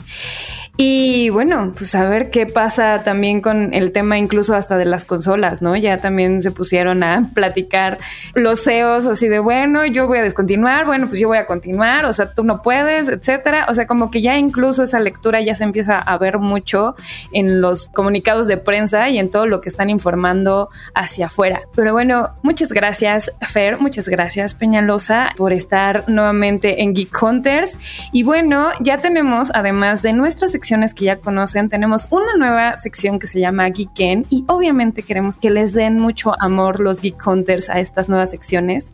Y 0.82 1.28
bueno, 1.28 1.72
pues 1.76 1.94
a 1.94 2.08
ver 2.08 2.30
qué 2.30 2.46
pasa 2.46 3.02
también 3.04 3.42
con 3.42 3.74
el 3.74 3.92
tema 3.92 4.16
incluso 4.16 4.54
hasta 4.54 4.78
de 4.78 4.86
las 4.86 5.04
consolas, 5.04 5.60
¿no? 5.60 5.76
Ya 5.76 5.98
también 5.98 6.40
se 6.40 6.52
pusieron 6.52 7.02
a 7.02 7.28
platicar 7.34 7.98
los 8.34 8.64
CEOs 8.64 9.06
así 9.06 9.28
de, 9.28 9.40
bueno, 9.40 9.84
yo 9.84 10.06
voy 10.06 10.20
a 10.20 10.22
descontinuar, 10.22 10.86
bueno, 10.86 11.06
pues 11.08 11.20
yo 11.20 11.28
voy 11.28 11.36
a 11.36 11.44
continuar, 11.44 12.06
o 12.06 12.14
sea, 12.14 12.32
tú 12.32 12.44
no 12.44 12.62
puedes, 12.62 13.10
etcétera. 13.10 13.66
O 13.68 13.74
sea, 13.74 13.86
como 13.86 14.10
que 14.10 14.22
ya 14.22 14.38
incluso 14.38 14.84
esa 14.84 15.00
lectura 15.00 15.42
ya 15.42 15.54
se 15.54 15.64
empieza 15.64 15.98
a 15.98 16.16
ver 16.16 16.38
mucho 16.38 16.94
en 17.30 17.60
los 17.60 17.90
comunicados 17.90 18.46
de 18.46 18.56
prensa 18.56 19.10
y 19.10 19.18
en 19.18 19.30
todo 19.30 19.44
lo 19.44 19.60
que 19.60 19.68
están 19.68 19.90
informando 19.90 20.70
hacia 20.94 21.26
afuera. 21.26 21.60
Pero 21.76 21.92
bueno, 21.92 22.30
muchas 22.42 22.72
gracias, 22.72 23.32
Fer, 23.46 23.78
muchas 23.82 24.08
gracias, 24.08 24.54
Peñalosa, 24.54 25.34
por 25.36 25.52
estar 25.52 26.08
nuevamente 26.08 26.82
en 26.82 26.94
Geek 26.94 27.22
Hunters. 27.22 27.78
Y 28.12 28.22
bueno, 28.22 28.70
ya 28.80 28.96
tenemos, 28.96 29.50
además 29.52 30.00
de 30.00 30.14
nuestra 30.14 30.48
sección 30.48 30.69
que 30.94 31.04
ya 31.04 31.16
conocen, 31.16 31.68
tenemos 31.68 32.06
una 32.10 32.36
nueva 32.38 32.76
sección 32.76 33.18
que 33.18 33.26
se 33.26 33.40
llama 33.40 33.70
Geeken 33.70 34.24
y 34.30 34.44
obviamente 34.46 35.02
queremos 35.02 35.36
que 35.36 35.50
les 35.50 35.72
den 35.72 35.96
mucho 35.96 36.40
amor 36.40 36.78
los 36.78 37.00
Geek 37.00 37.26
Hunters 37.26 37.68
a 37.68 37.80
estas 37.80 38.08
nuevas 38.08 38.30
secciones. 38.30 38.92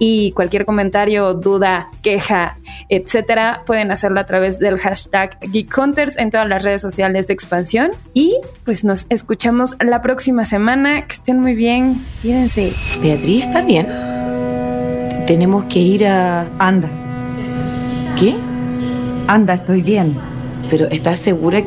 Y 0.00 0.32
cualquier 0.32 0.64
comentario, 0.64 1.34
duda, 1.34 1.88
queja, 2.02 2.58
etcétera, 2.88 3.62
pueden 3.64 3.92
hacerlo 3.92 4.18
a 4.18 4.26
través 4.26 4.58
del 4.58 4.76
hashtag 4.76 5.38
Geek 5.40 5.76
Hunters 5.78 6.18
en 6.18 6.30
todas 6.30 6.48
las 6.48 6.64
redes 6.64 6.82
sociales 6.82 7.28
de 7.28 7.34
expansión. 7.34 7.92
Y 8.12 8.36
pues 8.64 8.82
nos 8.82 9.06
escuchamos 9.08 9.76
la 9.78 10.02
próxima 10.02 10.44
semana. 10.44 11.06
Que 11.06 11.14
estén 11.14 11.40
muy 11.40 11.54
bien. 11.54 12.04
Cuídense. 12.22 12.72
Beatriz, 13.00 13.44
¿está 13.44 13.62
bien? 13.62 13.86
Tenemos 15.26 15.64
que 15.66 15.78
ir 15.78 16.06
a. 16.06 16.48
Anda. 16.58 16.90
¿Qué? 18.18 18.34
Anda, 19.28 19.54
estoy 19.54 19.80
bien. 19.80 20.33
Pero 20.70 20.88
¿estás 20.90 21.18
segura 21.18 21.62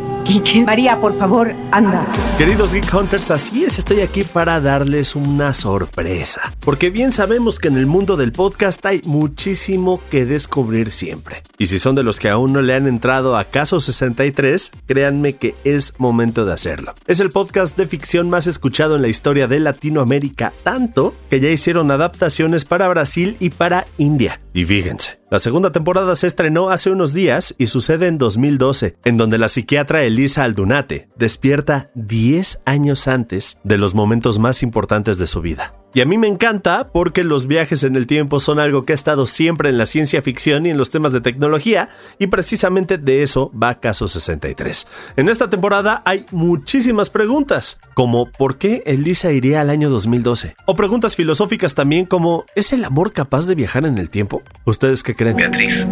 María, 0.65 0.99
por 0.99 1.13
favor, 1.13 1.55
anda. 1.71 2.05
Queridos 2.37 2.73
Geek 2.73 2.93
Hunters, 2.93 3.31
así 3.31 3.63
es, 3.63 3.79
estoy 3.79 4.01
aquí 4.01 4.23
para 4.23 4.59
darles 4.59 5.15
una 5.15 5.53
sorpresa. 5.53 6.53
Porque 6.59 6.89
bien 6.89 7.13
sabemos 7.13 7.59
que 7.59 7.69
en 7.69 7.77
el 7.77 7.85
mundo 7.85 8.17
del 8.17 8.33
podcast 8.33 8.85
hay 8.85 9.01
muchísimo 9.05 10.01
que 10.11 10.25
descubrir 10.25 10.91
siempre. 10.91 11.43
Y 11.57 11.67
si 11.67 11.79
son 11.79 11.95
de 11.95 12.03
los 12.03 12.19
que 12.19 12.29
aún 12.29 12.51
no 12.51 12.61
le 12.61 12.73
han 12.73 12.87
entrado 12.87 13.37
a 13.37 13.45
Caso 13.45 13.79
63, 13.79 14.71
créanme 14.85 15.33
que 15.33 15.55
es 15.63 15.93
momento 15.97 16.45
de 16.45 16.53
hacerlo. 16.53 16.93
Es 17.07 17.21
el 17.21 17.31
podcast 17.31 17.77
de 17.77 17.87
ficción 17.87 18.29
más 18.29 18.47
escuchado 18.47 18.97
en 18.97 19.03
la 19.03 19.07
historia 19.07 19.47
de 19.47 19.59
Latinoamérica, 19.59 20.51
tanto 20.63 21.15
que 21.29 21.39
ya 21.39 21.49
hicieron 21.49 21.89
adaptaciones 21.89 22.65
para 22.65 22.89
Brasil 22.89 23.37
y 23.39 23.49
para 23.51 23.87
India. 23.97 24.41
Y 24.53 24.65
fíjense, 24.65 25.19
la 25.29 25.39
segunda 25.39 25.71
temporada 25.71 26.15
se 26.15 26.25
estrenó 26.25 26.69
hace 26.69 26.89
unos 26.89 27.13
días 27.13 27.53
y 27.57 27.67
sucede 27.67 28.07
en 28.07 28.17
2012, 28.17 28.95
en 29.03 29.17
donde 29.17 29.37
la 29.37 29.49
psiquiatra 29.49 30.03
Elisa 30.17 30.45
Aldunate 30.45 31.09
despierta 31.15 31.91
10 31.93 32.63
años 32.65 33.07
antes 33.07 33.59
de 33.63 33.77
los 33.77 33.93
momentos 33.93 34.39
más 34.39 34.63
importantes 34.63 35.19
de 35.19 35.27
su 35.27 35.41
vida. 35.41 35.75
Y 35.93 36.01
a 36.01 36.05
mí 36.05 36.17
me 36.17 36.25
encanta 36.25 36.89
porque 36.91 37.23
los 37.23 37.45
viajes 37.45 37.83
en 37.83 37.95
el 37.95 38.07
tiempo 38.07 38.39
son 38.39 38.59
algo 38.59 38.83
que 38.83 38.93
ha 38.93 38.95
estado 38.95 39.27
siempre 39.27 39.69
en 39.69 39.77
la 39.77 39.85
ciencia 39.85 40.23
ficción 40.23 40.65
y 40.65 40.71
en 40.71 40.77
los 40.77 40.89
temas 40.89 41.13
de 41.13 41.21
tecnología, 41.21 41.89
y 42.17 42.27
precisamente 42.27 42.97
de 42.97 43.21
eso 43.21 43.51
va 43.51 43.79
Caso 43.79 44.07
63. 44.07 44.87
En 45.17 45.29
esta 45.29 45.51
temporada 45.51 46.01
hay 46.03 46.25
muchísimas 46.31 47.11
preguntas, 47.11 47.79
como 47.93 48.31
¿por 48.31 48.57
qué 48.57 48.81
Elisa 48.87 49.31
iría 49.31 49.61
al 49.61 49.69
año 49.69 49.91
2012? 49.91 50.55
O 50.65 50.75
preguntas 50.75 51.15
filosóficas 51.15 51.75
también 51.75 52.07
como 52.07 52.43
¿es 52.55 52.73
el 52.73 52.85
amor 52.85 53.13
capaz 53.13 53.45
de 53.45 53.53
viajar 53.53 53.85
en 53.85 53.99
el 53.99 54.09
tiempo? 54.09 54.41
¿Ustedes 54.65 55.03
qué 55.03 55.13
creen? 55.13 55.37
Beatriz, 55.37 55.85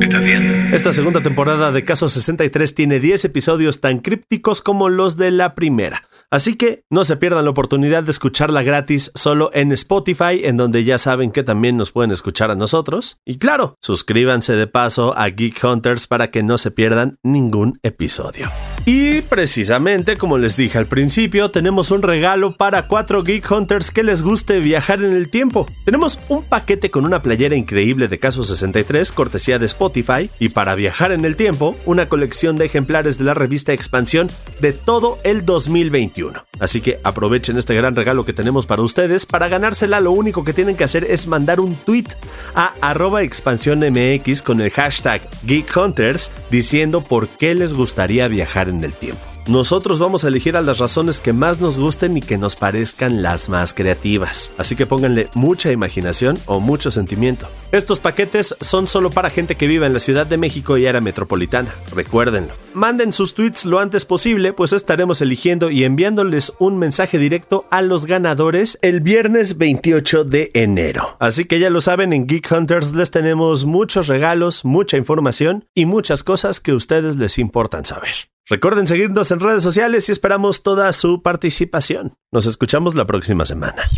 ¿estás 0.00 0.22
bien? 0.22 0.59
Esta 0.72 0.92
segunda 0.92 1.20
temporada 1.20 1.72
de 1.72 1.82
Caso 1.82 2.08
63 2.08 2.74
tiene 2.76 3.00
10 3.00 3.24
episodios 3.24 3.80
tan 3.80 3.98
crípticos 3.98 4.62
como 4.62 4.88
los 4.88 5.16
de 5.16 5.32
la 5.32 5.56
primera. 5.56 6.02
Así 6.32 6.54
que 6.54 6.84
no 6.90 7.02
se 7.02 7.16
pierdan 7.16 7.44
la 7.44 7.50
oportunidad 7.50 8.04
de 8.04 8.12
escucharla 8.12 8.62
gratis 8.62 9.10
solo 9.16 9.50
en 9.52 9.72
Spotify, 9.72 10.42
en 10.44 10.56
donde 10.56 10.84
ya 10.84 10.96
saben 10.96 11.32
que 11.32 11.42
también 11.42 11.76
nos 11.76 11.90
pueden 11.90 12.12
escuchar 12.12 12.52
a 12.52 12.54
nosotros. 12.54 13.18
Y 13.26 13.38
claro, 13.38 13.74
suscríbanse 13.80 14.54
de 14.54 14.68
paso 14.68 15.18
a 15.18 15.28
Geek 15.28 15.64
Hunters 15.64 16.06
para 16.06 16.30
que 16.30 16.44
no 16.44 16.56
se 16.56 16.70
pierdan 16.70 17.18
ningún 17.24 17.80
episodio. 17.82 18.48
Y 18.86 19.22
precisamente, 19.22 20.16
como 20.16 20.38
les 20.38 20.56
dije 20.56 20.78
al 20.78 20.86
principio, 20.86 21.50
tenemos 21.50 21.90
un 21.90 22.02
regalo 22.02 22.56
para 22.56 22.86
cuatro 22.86 23.24
Geek 23.24 23.50
Hunters 23.50 23.90
que 23.90 24.04
les 24.04 24.22
guste 24.22 24.60
viajar 24.60 25.02
en 25.02 25.14
el 25.14 25.30
tiempo. 25.30 25.66
Tenemos 25.84 26.20
un 26.28 26.44
paquete 26.44 26.92
con 26.92 27.06
una 27.06 27.22
playera 27.22 27.56
increíble 27.56 28.06
de 28.06 28.20
Caso 28.20 28.44
63, 28.44 29.10
cortesía 29.10 29.58
de 29.58 29.66
Spotify, 29.66 30.30
y 30.38 30.50
para 30.50 30.76
viajar 30.76 31.10
en 31.10 31.24
el 31.24 31.34
tiempo, 31.34 31.74
una 31.86 32.08
colección 32.08 32.56
de 32.56 32.66
ejemplares 32.66 33.18
de 33.18 33.24
la 33.24 33.34
revista 33.34 33.72
Expansión 33.72 34.30
de 34.60 34.72
todo 34.72 35.18
el 35.24 35.44
2021. 35.44 36.19
Así 36.58 36.80
que 36.80 37.00
aprovechen 37.04 37.56
este 37.56 37.74
gran 37.74 37.96
regalo 37.96 38.24
que 38.24 38.32
tenemos 38.32 38.66
para 38.66 38.82
ustedes. 38.82 39.26
Para 39.26 39.48
ganársela 39.48 40.00
lo 40.00 40.12
único 40.12 40.44
que 40.44 40.52
tienen 40.52 40.76
que 40.76 40.84
hacer 40.84 41.04
es 41.04 41.26
mandar 41.26 41.60
un 41.60 41.74
tweet 41.74 42.08
a 42.54 42.74
arroba 42.80 43.22
expansión 43.22 43.80
MX 43.80 44.42
con 44.42 44.60
el 44.60 44.70
hashtag 44.70 45.28
Geek 45.44 45.76
Hunters 45.76 46.30
diciendo 46.50 47.02
por 47.02 47.28
qué 47.28 47.54
les 47.54 47.74
gustaría 47.74 48.28
viajar 48.28 48.68
en 48.68 48.84
el 48.84 48.92
tiempo. 48.92 49.29
Nosotros 49.46 49.98
vamos 49.98 50.24
a 50.24 50.28
elegir 50.28 50.56
a 50.56 50.60
las 50.60 50.78
razones 50.78 51.18
que 51.20 51.32
más 51.32 51.60
nos 51.60 51.78
gusten 51.78 52.16
y 52.16 52.20
que 52.20 52.38
nos 52.38 52.56
parezcan 52.56 53.22
las 53.22 53.48
más 53.48 53.74
creativas. 53.74 54.52
Así 54.58 54.76
que 54.76 54.86
pónganle 54.86 55.28
mucha 55.34 55.72
imaginación 55.72 56.38
o 56.46 56.60
mucho 56.60 56.90
sentimiento. 56.90 57.48
Estos 57.72 58.00
paquetes 58.00 58.54
son 58.60 58.86
solo 58.86 59.10
para 59.10 59.30
gente 59.30 59.56
que 59.56 59.66
vive 59.66 59.86
en 59.86 59.92
la 59.92 59.98
Ciudad 59.98 60.26
de 60.26 60.36
México 60.36 60.76
y 60.76 60.86
área 60.86 61.00
metropolitana. 61.00 61.74
Recuérdenlo. 61.94 62.52
Manden 62.74 63.12
sus 63.12 63.34
tweets 63.34 63.64
lo 63.64 63.78
antes 63.78 64.04
posible, 64.04 64.52
pues 64.52 64.72
estaremos 64.72 65.20
eligiendo 65.20 65.70
y 65.70 65.84
enviándoles 65.84 66.52
un 66.58 66.78
mensaje 66.78 67.18
directo 67.18 67.66
a 67.70 67.82
los 67.82 68.06
ganadores 68.06 68.78
el 68.82 69.00
viernes 69.00 69.58
28 69.58 70.24
de 70.24 70.50
enero. 70.54 71.16
Así 71.18 71.46
que 71.46 71.58
ya 71.58 71.70
lo 71.70 71.80
saben, 71.80 72.12
en 72.12 72.26
Geek 72.26 72.50
Hunters 72.52 72.94
les 72.94 73.10
tenemos 73.10 73.64
muchos 73.64 74.06
regalos, 74.06 74.64
mucha 74.64 74.96
información 74.96 75.64
y 75.74 75.86
muchas 75.86 76.22
cosas 76.22 76.60
que 76.60 76.72
a 76.72 76.76
ustedes 76.76 77.16
les 77.16 77.38
importan 77.38 77.84
saber. 77.84 78.14
Recuerden 78.50 78.88
seguirnos 78.88 79.30
en 79.30 79.38
redes 79.38 79.62
sociales 79.62 80.08
y 80.08 80.12
esperamos 80.12 80.64
toda 80.64 80.92
su 80.92 81.22
participación. 81.22 82.14
Nos 82.32 82.46
escuchamos 82.46 82.96
la 82.96 83.06
próxima 83.06 83.46
semana. 83.46 83.88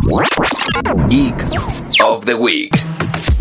Geek 1.09 1.43
of 2.05 2.27
the 2.27 2.35
Week. 2.35 2.71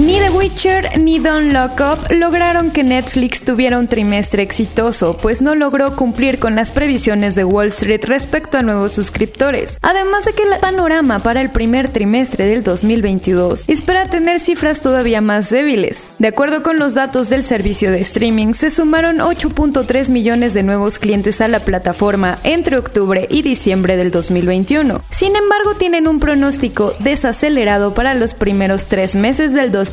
Ni 0.01 0.17
The 0.17 0.31
Witcher 0.31 0.97
ni 0.97 1.19
Don't 1.19 1.53
Lock 1.53 1.79
Up 1.79 2.11
lograron 2.11 2.71
que 2.71 2.83
Netflix 2.83 3.45
tuviera 3.45 3.77
un 3.77 3.87
trimestre 3.87 4.41
exitoso, 4.41 5.17
pues 5.17 5.43
no 5.43 5.53
logró 5.53 5.95
cumplir 5.95 6.39
con 6.39 6.55
las 6.55 6.71
previsiones 6.71 7.35
de 7.35 7.43
Wall 7.43 7.67
Street 7.67 8.03
respecto 8.05 8.57
a 8.57 8.63
nuevos 8.63 8.93
suscriptores. 8.93 9.77
Además 9.83 10.25
de 10.25 10.33
que 10.33 10.41
el 10.41 10.59
panorama 10.59 11.21
para 11.21 11.39
el 11.41 11.51
primer 11.51 11.87
trimestre 11.89 12.47
del 12.47 12.63
2022 12.63 13.65
espera 13.67 14.07
tener 14.07 14.39
cifras 14.39 14.81
todavía 14.81 15.21
más 15.21 15.51
débiles. 15.51 16.09
De 16.17 16.29
acuerdo 16.29 16.63
con 16.63 16.79
los 16.79 16.95
datos 16.95 17.29
del 17.29 17.43
servicio 17.43 17.91
de 17.91 18.01
streaming, 18.01 18.53
se 18.53 18.71
sumaron 18.71 19.19
8.3 19.19 20.09
millones 20.09 20.55
de 20.55 20.63
nuevos 20.63 20.97
clientes 20.97 21.41
a 21.41 21.47
la 21.47 21.59
plataforma 21.63 22.39
entre 22.43 22.75
octubre 22.75 23.27
y 23.29 23.43
diciembre 23.43 23.97
del 23.97 24.09
2021. 24.09 24.99
Sin 25.11 25.35
embargo, 25.35 25.75
tienen 25.77 26.07
un 26.07 26.19
pronóstico 26.19 26.95
desacelerado 27.01 27.93
para 27.93 28.15
los 28.15 28.33
primeros 28.33 28.87
tres 28.87 29.15
meses 29.15 29.53
del 29.53 29.71
2022, 29.71 29.90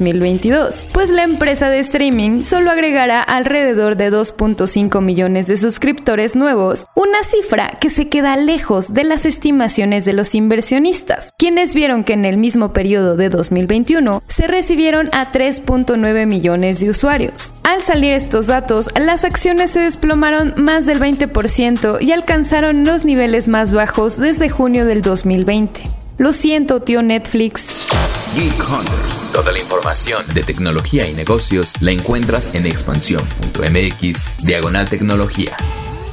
pues 0.92 1.10
la 1.10 1.22
empresa 1.22 1.70
de 1.70 1.78
streaming 1.78 2.44
solo 2.44 2.70
agregará 2.70 3.22
alrededor 3.22 3.96
de 3.96 4.12
2.5 4.12 5.00
millones 5.00 5.46
de 5.46 5.56
suscriptores 5.56 6.36
nuevos, 6.36 6.86
una 6.94 7.22
cifra 7.22 7.78
que 7.80 7.90
se 7.90 8.08
queda 8.08 8.36
lejos 8.36 8.94
de 8.94 9.04
las 9.04 9.26
estimaciones 9.26 10.04
de 10.04 10.12
los 10.12 10.34
inversionistas, 10.34 11.32
quienes 11.38 11.74
vieron 11.74 12.04
que 12.04 12.12
en 12.12 12.24
el 12.24 12.36
mismo 12.36 12.72
periodo 12.72 13.16
de 13.16 13.28
2021 13.28 14.22
se 14.26 14.46
recibieron 14.46 15.08
a 15.12 15.32
3.9 15.32 16.26
millones 16.26 16.80
de 16.80 16.90
usuarios. 16.90 17.54
Al 17.64 17.82
salir 17.82 18.12
estos 18.12 18.46
datos, 18.46 18.88
las 18.94 19.24
acciones 19.24 19.70
se 19.70 19.80
desplomaron 19.80 20.54
más 20.56 20.86
del 20.86 21.00
20% 21.00 21.98
y 22.00 22.12
alcanzaron 22.12 22.84
los 22.84 23.04
niveles 23.04 23.48
más 23.48 23.72
bajos 23.72 24.16
desde 24.16 24.48
junio 24.48 24.84
del 24.84 25.02
2020. 25.02 25.97
Lo 26.18 26.32
siento, 26.32 26.80
tío 26.80 27.00
Netflix. 27.00 27.88
Geek 28.34 28.68
Hunters. 28.68 29.32
Toda 29.32 29.52
la 29.52 29.60
información 29.60 30.24
de 30.34 30.42
tecnología 30.42 31.08
y 31.08 31.14
negocios 31.14 31.80
la 31.80 31.92
encuentras 31.92 32.52
en 32.56 32.66
expansión.mx, 32.66 34.44
diagonal 34.44 34.88
tecnología. 34.88 35.56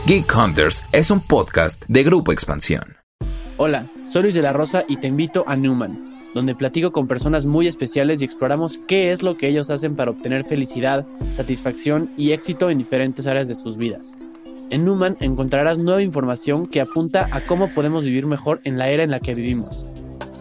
Geek 0.06 0.32
Hunters 0.32 0.84
es 0.92 1.10
un 1.10 1.22
podcast 1.22 1.84
de 1.88 2.04
Grupo 2.04 2.32
Expansión. 2.32 2.98
Hola, 3.58 3.88
soy 4.04 4.22
Luis 4.22 4.36
de 4.36 4.44
la 4.44 4.54
Rosa 4.54 4.86
y 4.88 4.98
te 4.98 5.08
invito 5.08 5.44
a 5.48 5.56
Newman, 5.56 6.30
donde 6.36 6.54
platico 6.54 6.92
con 6.92 7.08
personas 7.08 7.48
muy 7.48 7.66
especiales 7.66 8.22
y 8.22 8.26
exploramos 8.26 8.80
qué 8.88 9.12
es 9.12 9.24
lo 9.24 9.38
que 9.38 9.48
ellos 9.48 9.72
hacen 9.72 9.96
para 9.96 10.12
obtener 10.12 10.46
felicidad, 10.46 11.08
satisfacción 11.34 12.12
y 12.16 12.30
éxito 12.30 12.70
en 12.70 12.78
diferentes 12.78 13.26
áreas 13.26 13.48
de 13.48 13.56
sus 13.56 13.76
vidas. 13.76 14.16
En 14.72 14.84
Newman 14.84 15.16
encontrarás 15.20 15.78
nueva 15.78 16.02
información 16.02 16.66
que 16.66 16.82
apunta 16.82 17.30
a 17.32 17.42
cómo 17.42 17.70
podemos 17.70 18.04
vivir 18.04 18.26
mejor 18.26 18.62
en 18.64 18.78
la 18.78 18.90
era 18.90 19.04
en 19.04 19.12
la 19.12 19.20
que 19.20 19.36
vivimos. 19.36 19.86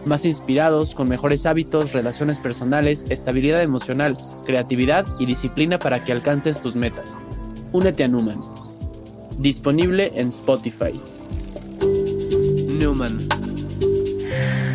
Más 0.07 0.25
inspirados, 0.25 0.93
con 0.95 1.09
mejores 1.09 1.45
hábitos, 1.45 1.93
relaciones 1.93 2.39
personales, 2.39 3.05
estabilidad 3.09 3.61
emocional, 3.61 4.17
creatividad 4.45 5.05
y 5.19 5.25
disciplina 5.25 5.79
para 5.79 6.03
que 6.03 6.11
alcances 6.11 6.61
tus 6.61 6.75
metas. 6.75 7.17
Únete 7.71 8.03
a 8.03 8.07
Newman. 8.07 8.41
Disponible 9.37 10.11
en 10.15 10.29
Spotify. 10.29 10.91
Newman. 12.79 13.27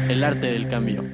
El 0.08 0.24
arte 0.24 0.48
del 0.48 0.68
cambio. 0.68 1.04